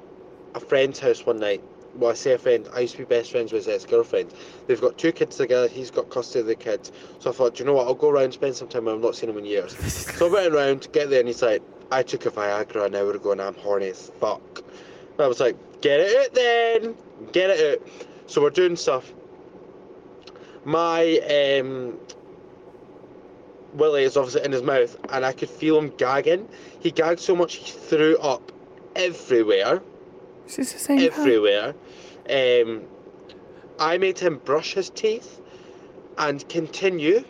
a 0.54 0.60
friend's 0.60 0.98
house 0.98 1.24
one 1.26 1.38
night. 1.38 1.62
Well, 1.96 2.10
I 2.10 2.14
say 2.14 2.32
a 2.32 2.38
friend. 2.38 2.68
I 2.74 2.80
used 2.80 2.92
to 2.94 2.98
be 2.98 3.04
best 3.04 3.30
friends 3.30 3.52
with 3.52 3.66
his 3.66 3.74
ex-girlfriend. 3.74 4.32
They've 4.66 4.80
got 4.80 4.98
two 4.98 5.12
kids 5.12 5.36
together. 5.36 5.68
He's 5.68 5.90
got 5.90 6.10
custody 6.10 6.40
of 6.40 6.46
the 6.46 6.54
kids. 6.54 6.92
So 7.18 7.30
I 7.30 7.32
thought, 7.32 7.54
do 7.54 7.60
you 7.60 7.66
know 7.66 7.74
what? 7.74 7.86
I'll 7.86 7.94
go 7.94 8.10
around, 8.10 8.32
spend 8.32 8.54
some 8.54 8.68
time. 8.68 8.88
I've 8.88 9.00
not 9.00 9.16
seen 9.16 9.30
him 9.30 9.38
in 9.38 9.44
years. 9.44 9.76
so 9.92 10.28
I 10.28 10.30
went 10.30 10.54
around, 10.54 10.88
get 10.92 11.10
there, 11.10 11.20
and 11.20 11.28
he's 11.28 11.42
like, 11.42 11.62
I 11.90 12.02
took 12.02 12.26
a 12.26 12.30
Viagra 12.30 12.86
an 12.86 12.94
hour 12.94 13.12
ago, 13.12 13.32
and 13.32 13.40
I'm 13.40 13.54
horny 13.54 13.88
as 13.88 14.10
fuck. 14.20 14.62
And 15.12 15.20
I 15.20 15.26
was 15.26 15.40
like, 15.40 15.56
get 15.80 16.00
it 16.00 16.16
out 16.16 16.34
then, 16.34 16.94
get 17.32 17.50
it 17.50 17.80
out. 17.80 17.88
So 18.26 18.42
we're 18.42 18.50
doing 18.50 18.76
stuff. 18.76 19.12
My 20.64 21.18
um, 21.60 21.96
Willie 23.74 24.02
is 24.02 24.16
obviously 24.16 24.44
in 24.44 24.52
his 24.52 24.62
mouth, 24.62 24.96
and 25.10 25.24
I 25.24 25.32
could 25.32 25.48
feel 25.48 25.78
him 25.78 25.90
gagging. 25.96 26.48
He 26.80 26.90
gagged 26.90 27.20
so 27.20 27.36
much 27.36 27.54
he 27.54 27.70
threw 27.70 28.18
up 28.18 28.52
everywhere, 28.96 29.82
Is 30.46 30.56
this 30.56 30.72
the 30.72 30.78
same 30.78 30.98
guy? 31.10 31.72
Everywhere. 32.28 32.76
Um, 32.78 32.82
I 33.78 33.98
made 33.98 34.18
him 34.18 34.38
brush 34.44 34.74
his 34.74 34.90
teeth 34.90 35.40
and 36.18 36.48
continue 36.48 37.24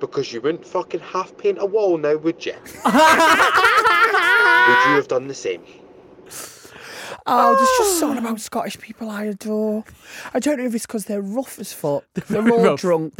because 0.00 0.32
you 0.32 0.40
wouldn't 0.40 0.66
fucking 0.66 1.00
half 1.00 1.36
paint 1.36 1.58
a 1.60 1.66
wall 1.66 1.98
now, 1.98 2.16
would 2.16 2.44
you? 2.44 2.54
would 2.54 2.92
you 2.92 2.92
have 4.94 5.08
done 5.08 5.28
the 5.28 5.34
same? 5.34 5.62
Oh, 7.28 7.56
there's 7.56 7.68
just 7.78 7.98
something 7.98 8.18
about 8.18 8.40
Scottish 8.40 8.78
people 8.78 9.10
I 9.10 9.24
adore. 9.24 9.84
I 10.32 10.38
don't 10.38 10.58
know 10.58 10.64
if 10.64 10.74
it's 10.76 10.86
because 10.86 11.06
they're 11.06 11.20
rough 11.20 11.58
as 11.58 11.72
fuck, 11.72 12.04
they're 12.28 12.48
all 12.48 12.62
rough, 12.62 12.80
drunk, 12.80 13.14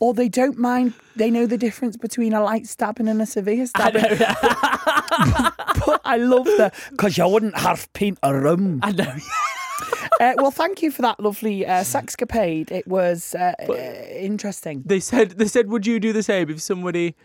or 0.00 0.14
they 0.14 0.28
don't 0.28 0.58
mind. 0.58 0.94
They 1.14 1.30
know 1.30 1.46
the 1.46 1.58
difference 1.58 1.96
between 1.96 2.32
a 2.32 2.42
light 2.42 2.66
stabbing 2.66 3.06
and 3.08 3.22
a 3.22 3.26
severe 3.26 3.66
stabbing. 3.66 4.02
but 4.18 6.00
I 6.04 6.16
love 6.16 6.46
that 6.56 6.74
because 6.90 7.16
you 7.16 7.28
wouldn't 7.28 7.56
half 7.56 7.92
paint 7.92 8.18
a 8.22 8.34
room. 8.34 8.80
I 8.82 8.90
know. 8.92 9.14
Uh, 10.22 10.34
well, 10.38 10.52
thank 10.52 10.82
you 10.82 10.90
for 10.92 11.02
that 11.02 11.18
lovely 11.18 11.66
uh, 11.66 11.80
sexcapade. 11.82 12.70
It 12.70 12.86
was 12.86 13.34
uh, 13.34 13.54
uh, 13.68 13.72
interesting. 13.72 14.82
They 14.86 15.00
said 15.00 15.30
they 15.32 15.48
said, 15.48 15.68
would 15.68 15.84
you 15.86 15.98
do 15.98 16.12
the 16.12 16.22
same 16.22 16.48
if 16.48 16.60
somebody 16.62 17.16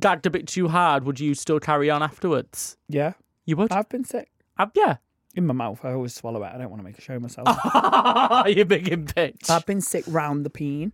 gagged 0.00 0.24
a 0.24 0.30
bit 0.30 0.46
too 0.48 0.68
hard? 0.68 1.04
Would 1.04 1.20
you 1.20 1.34
still 1.34 1.60
carry 1.60 1.90
on 1.90 2.02
afterwards? 2.02 2.78
Yeah, 2.88 3.12
You 3.44 3.56
would. 3.56 3.70
I've 3.70 3.88
been 3.90 4.04
sick 4.04 4.30
Uh, 4.56 4.66
yeah. 4.74 4.96
in 5.34 5.46
my 5.46 5.52
mouth. 5.52 5.84
I 5.84 5.92
always 5.92 6.14
swallow 6.14 6.42
it. 6.42 6.50
I 6.54 6.56
don't 6.56 6.70
want 6.70 6.80
to 6.80 6.84
make 6.84 6.96
a 6.96 7.02
show 7.02 7.16
of 7.16 7.22
myself. 7.22 7.46
you 8.48 8.64
big 8.64 8.86
bitch. 9.14 9.50
I've 9.50 9.66
been 9.66 9.82
sick 9.82 10.04
round 10.08 10.46
the 10.46 10.50
peen. 10.50 10.92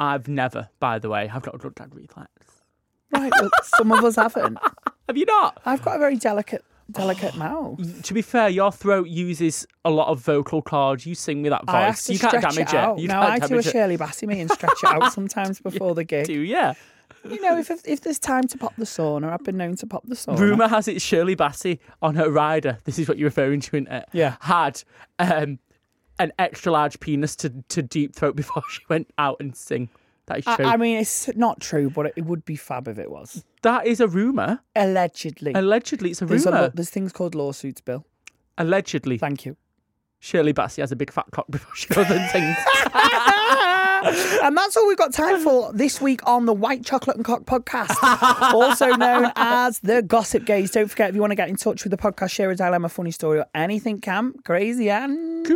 I've 0.00 0.26
never, 0.26 0.70
by 0.80 0.98
the 0.98 1.10
way, 1.10 1.28
I've 1.32 1.42
got 1.42 1.54
a 1.54 1.58
drug 1.58 1.74
gag 1.74 1.94
reflex. 1.94 2.30
Right, 3.12 3.30
well, 3.40 3.50
some 3.62 3.92
of 3.92 4.02
us 4.04 4.16
haven't. 4.16 4.58
Have 5.08 5.16
you 5.18 5.26
not? 5.26 5.60
I've 5.66 5.82
got 5.82 5.96
a 5.96 5.98
very 5.98 6.16
delicate, 6.16 6.64
delicate 6.90 7.34
mouth. 7.36 8.02
To 8.02 8.14
be 8.14 8.22
fair, 8.22 8.48
your 8.48 8.70
throat 8.72 9.08
uses 9.08 9.66
a 9.84 9.90
lot 9.90 10.08
of 10.08 10.20
vocal 10.20 10.62
cords. 10.62 11.06
You 11.06 11.14
sing 11.14 11.42
with 11.42 11.50
that 11.50 11.64
voice. 11.66 11.74
I 11.74 11.80
have 11.82 12.00
to 12.02 12.12
you 12.12 12.18
can't 12.18 12.30
stretch 12.30 12.54
damage 12.54 12.68
it 12.68 12.74
out. 12.74 12.98
You 12.98 13.08
no, 13.08 13.14
can't 13.14 13.24
I 13.24 13.38
do 13.38 13.44
a 13.44 13.48
damage 13.48 13.66
it. 13.66 13.72
Shirley 13.72 13.96
Bassey 13.98 14.28
me 14.28 14.40
and 14.40 14.50
stretch 14.50 14.82
it 14.82 14.90
out 14.90 15.12
sometimes 15.12 15.60
before 15.60 15.94
the 15.94 16.04
gig. 16.04 16.26
Do 16.26 16.40
yeah. 16.40 16.74
You 17.28 17.40
know, 17.40 17.56
if 17.58 17.70
if 17.86 18.02
there's 18.02 18.18
time 18.18 18.46
to 18.48 18.58
pop 18.58 18.76
the 18.76 18.84
sauna, 18.84 19.32
I've 19.32 19.44
been 19.44 19.56
known 19.56 19.76
to 19.76 19.86
pop 19.86 20.04
the 20.06 20.14
sauna. 20.14 20.38
Rumour 20.38 20.68
has 20.68 20.88
it 20.88 21.00
Shirley 21.00 21.34
Bassey 21.34 21.78
on 22.02 22.14
her 22.16 22.30
rider, 22.30 22.78
this 22.84 22.98
is 22.98 23.08
what 23.08 23.16
you're 23.18 23.28
referring 23.28 23.60
to 23.60 23.76
in 23.76 23.86
it, 23.86 24.06
Yeah. 24.12 24.36
had 24.40 24.82
um, 25.18 25.58
an 26.18 26.32
extra 26.38 26.70
large 26.72 27.00
penis 27.00 27.34
to, 27.36 27.50
to 27.70 27.82
deep 27.82 28.14
throat 28.14 28.36
before 28.36 28.62
she 28.70 28.82
went 28.88 29.08
out 29.16 29.36
and 29.40 29.56
sing. 29.56 29.88
That 30.26 30.38
is 30.38 30.44
true. 30.44 30.64
I, 30.64 30.72
I 30.72 30.76
mean, 30.76 30.98
it's 30.98 31.28
not 31.36 31.60
true, 31.60 31.90
but 31.90 32.06
it, 32.06 32.14
it 32.16 32.24
would 32.24 32.44
be 32.44 32.56
fab 32.56 32.88
if 32.88 32.98
it 32.98 33.10
was. 33.10 33.44
that 33.62 33.86
is 33.86 34.00
a 34.00 34.08
rumour. 34.08 34.60
Allegedly. 34.74 35.52
Allegedly, 35.54 36.10
it's 36.10 36.22
a 36.22 36.26
there's, 36.26 36.46
a 36.46 36.50
rumour. 36.50 36.62
lo- 36.62 36.70
there's 36.74 36.90
things 36.90 37.12
called 37.12 37.34
lawsuits, 37.34 37.80
Bill. 37.80 38.06
Allegedly. 38.56 39.18
Thank 39.18 39.44
you. 39.44 39.56
Shirley 40.20 40.54
Bassey 40.54 40.80
has 40.80 40.90
a 40.90 40.96
big 40.96 41.12
fat 41.12 41.26
cock 41.32 41.46
before 41.50 41.74
she 41.76 41.86
goes 41.88 42.06
and 42.08 42.30
sings. 42.30 42.56
and 44.42 44.56
that's 44.56 44.76
all 44.76 44.86
we've 44.86 44.96
got 44.98 45.12
time 45.12 45.40
for 45.40 45.72
this 45.72 46.00
week 46.00 46.20
on 46.26 46.46
the 46.46 46.52
White 46.52 46.84
Chocolate 46.84 47.16
and 47.16 47.24
Cock 47.24 47.44
podcast, 47.44 47.96
also 48.54 48.88
known 48.96 49.32
as 49.36 49.78
the 49.80 50.02
Gossip 50.02 50.44
Gays. 50.44 50.70
Don't 50.70 50.88
forget, 50.88 51.08
if 51.10 51.14
you 51.14 51.20
want 51.20 51.30
to 51.30 51.36
get 51.36 51.48
in 51.48 51.56
touch 51.56 51.84
with 51.84 51.90
the 51.90 51.96
podcast, 51.96 52.30
share 52.30 52.50
a 52.50 52.56
dilemma, 52.56 52.88
funny 52.88 53.10
story, 53.10 53.38
or 53.38 53.46
anything 53.54 54.00
camp, 54.00 54.44
crazy, 54.44 54.90
and 54.90 55.46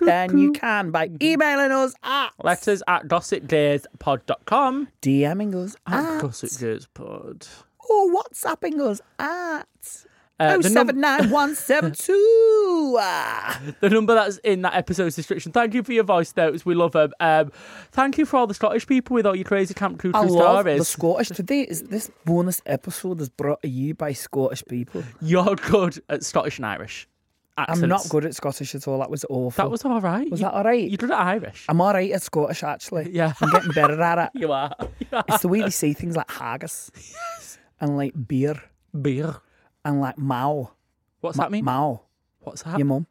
then 0.00 0.36
you 0.38 0.52
can 0.52 0.90
by 0.90 1.10
emailing 1.22 1.72
us 1.72 1.94
at 2.02 2.30
Letters 2.42 2.82
at 2.88 3.06
gossipgayspod.com. 3.08 4.88
DMing 5.02 5.54
us 5.54 5.76
At 5.86 6.16
at 6.16 6.22
gossipgayspod. 6.22 7.48
or 7.88 8.14
WhatsApping 8.14 8.80
us 8.80 9.00
at 9.18 10.04
Uh, 10.38 10.58
the, 10.58 10.68
num- 10.70 10.86
079172. 10.88 12.32
Ah. 12.98 13.60
the 13.80 13.90
number 13.90 14.14
that's 14.14 14.38
in 14.38 14.62
that 14.62 14.74
episode's 14.74 15.16
description. 15.16 15.50
Thank 15.52 15.74
you 15.74 15.82
for 15.82 15.92
your 15.92 16.04
voice 16.04 16.32
notes. 16.36 16.64
We 16.64 16.74
love 16.74 16.92
them. 16.92 17.12
Um, 17.20 17.50
thank 17.92 18.16
you 18.18 18.24
for 18.26 18.36
all 18.36 18.46
the 18.46 18.54
Scottish 18.54 18.86
people 18.86 19.14
with 19.14 19.26
all 19.26 19.34
your 19.34 19.44
crazy 19.44 19.74
Camp 19.74 19.98
Crew 19.98 20.12
I 20.14 20.20
love 20.24 20.60
stories. 20.60 20.78
the 20.78 20.84
Scottish. 20.84 21.28
Today 21.28 21.62
is 21.62 21.82
this 21.84 22.10
bonus 22.24 22.62
episode 22.66 23.20
is 23.20 23.28
brought 23.28 23.60
to 23.62 23.68
you 23.68 23.94
by 23.94 24.12
Scottish 24.12 24.62
people. 24.68 25.02
You're 25.20 25.56
good 25.56 26.00
at 26.08 26.22
Scottish 26.24 26.58
and 26.58 26.66
Irish 26.66 27.08
accents. 27.58 27.82
I'm 27.82 27.88
not 27.88 28.06
good 28.08 28.24
at 28.24 28.34
Scottish 28.34 28.74
at 28.74 28.86
all. 28.86 28.98
That 29.00 29.10
was 29.10 29.24
awful. 29.28 29.64
That 29.64 29.70
was 29.70 29.84
all 29.84 30.00
right. 30.00 30.30
Was 30.30 30.40
You- 30.40 30.46
that 30.46 30.54
all 30.54 30.64
right? 30.64 30.88
You 30.88 30.96
did 30.96 31.10
it 31.10 31.14
Irish. 31.14 31.64
I'm 31.68 31.80
all 31.80 31.92
right 31.92 32.12
at 32.12 32.22
Scottish 32.22 32.62
actually. 32.62 33.10
Yeah. 33.12 33.32
I'm 33.40 33.50
getting 33.50 33.72
better 33.72 34.00
at 34.00 34.18
it. 34.18 34.30
You 34.40 34.52
are. 34.52 34.72
You 35.00 35.06
are. 35.12 35.24
It's 35.28 35.42
the 35.42 35.48
way 35.48 35.60
they 35.62 35.70
say 35.70 35.92
things 35.92 36.14
like 36.16 36.30
haggis 36.30 36.90
and 37.80 37.96
like 37.96 38.12
beer 38.28 38.62
Beer. 39.00 39.36
And 39.86 40.00
like 40.00 40.18
mao. 40.18 40.72
What's 41.20 41.38
Ma- 41.38 41.44
that 41.44 41.52
mean? 41.52 41.64
Mao. 41.64 42.02
What's 42.40 42.62
that? 42.62 42.76
Your 42.76 42.86
mum. 42.86 43.06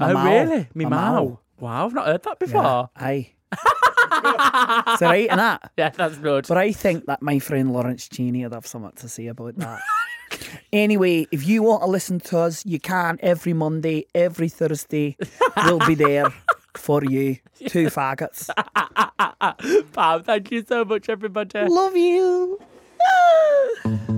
Oh, 0.00 0.06
my 0.06 0.10
oh, 0.10 0.14
mao. 0.14 0.24
really? 0.24 0.68
Me 0.74 0.84
My 0.86 0.90
mao. 0.90 1.40
Wow, 1.60 1.86
I've 1.86 1.92
not 1.92 2.06
heard 2.06 2.22
that 2.22 2.36
Yeah. 2.40 2.46
before. 2.46 2.90
Aye. 2.96 3.30
Is 4.94 5.02
it 5.02 5.04
right 5.04 5.28
in 5.30 5.36
that? 5.36 5.70
Yeah, 5.76 5.90
that's 5.90 6.16
good. 6.16 6.46
But 6.48 6.56
I 6.56 6.72
think 6.72 7.04
that 7.06 7.20
my 7.20 7.38
friend 7.38 7.72
Lawrence 7.72 8.08
Chaney 8.08 8.42
would 8.44 8.54
have 8.54 8.66
something 8.66 8.92
to 8.96 9.08
say 9.08 9.26
about 9.26 9.56
that. 9.56 9.82
anyway, 10.72 11.26
if 11.30 11.46
you 11.46 11.62
want 11.62 11.82
to 11.82 11.88
listen 11.88 12.20
to 12.20 12.38
us, 12.38 12.64
you 12.64 12.80
can 12.80 13.18
every 13.22 13.52
Monday, 13.52 14.06
every 14.14 14.48
Thursday. 14.48 15.16
we'll 15.56 15.78
be 15.86 15.94
there 15.94 16.32
for 16.74 17.04
you. 17.04 17.36
Two 17.66 17.88
faggots. 17.88 18.48
Pam, 19.92 20.22
thank 20.22 20.50
you 20.52 20.64
so 20.66 20.84
much, 20.84 21.08
everybody. 21.08 21.60
Love 21.66 21.96
you. 21.96 22.58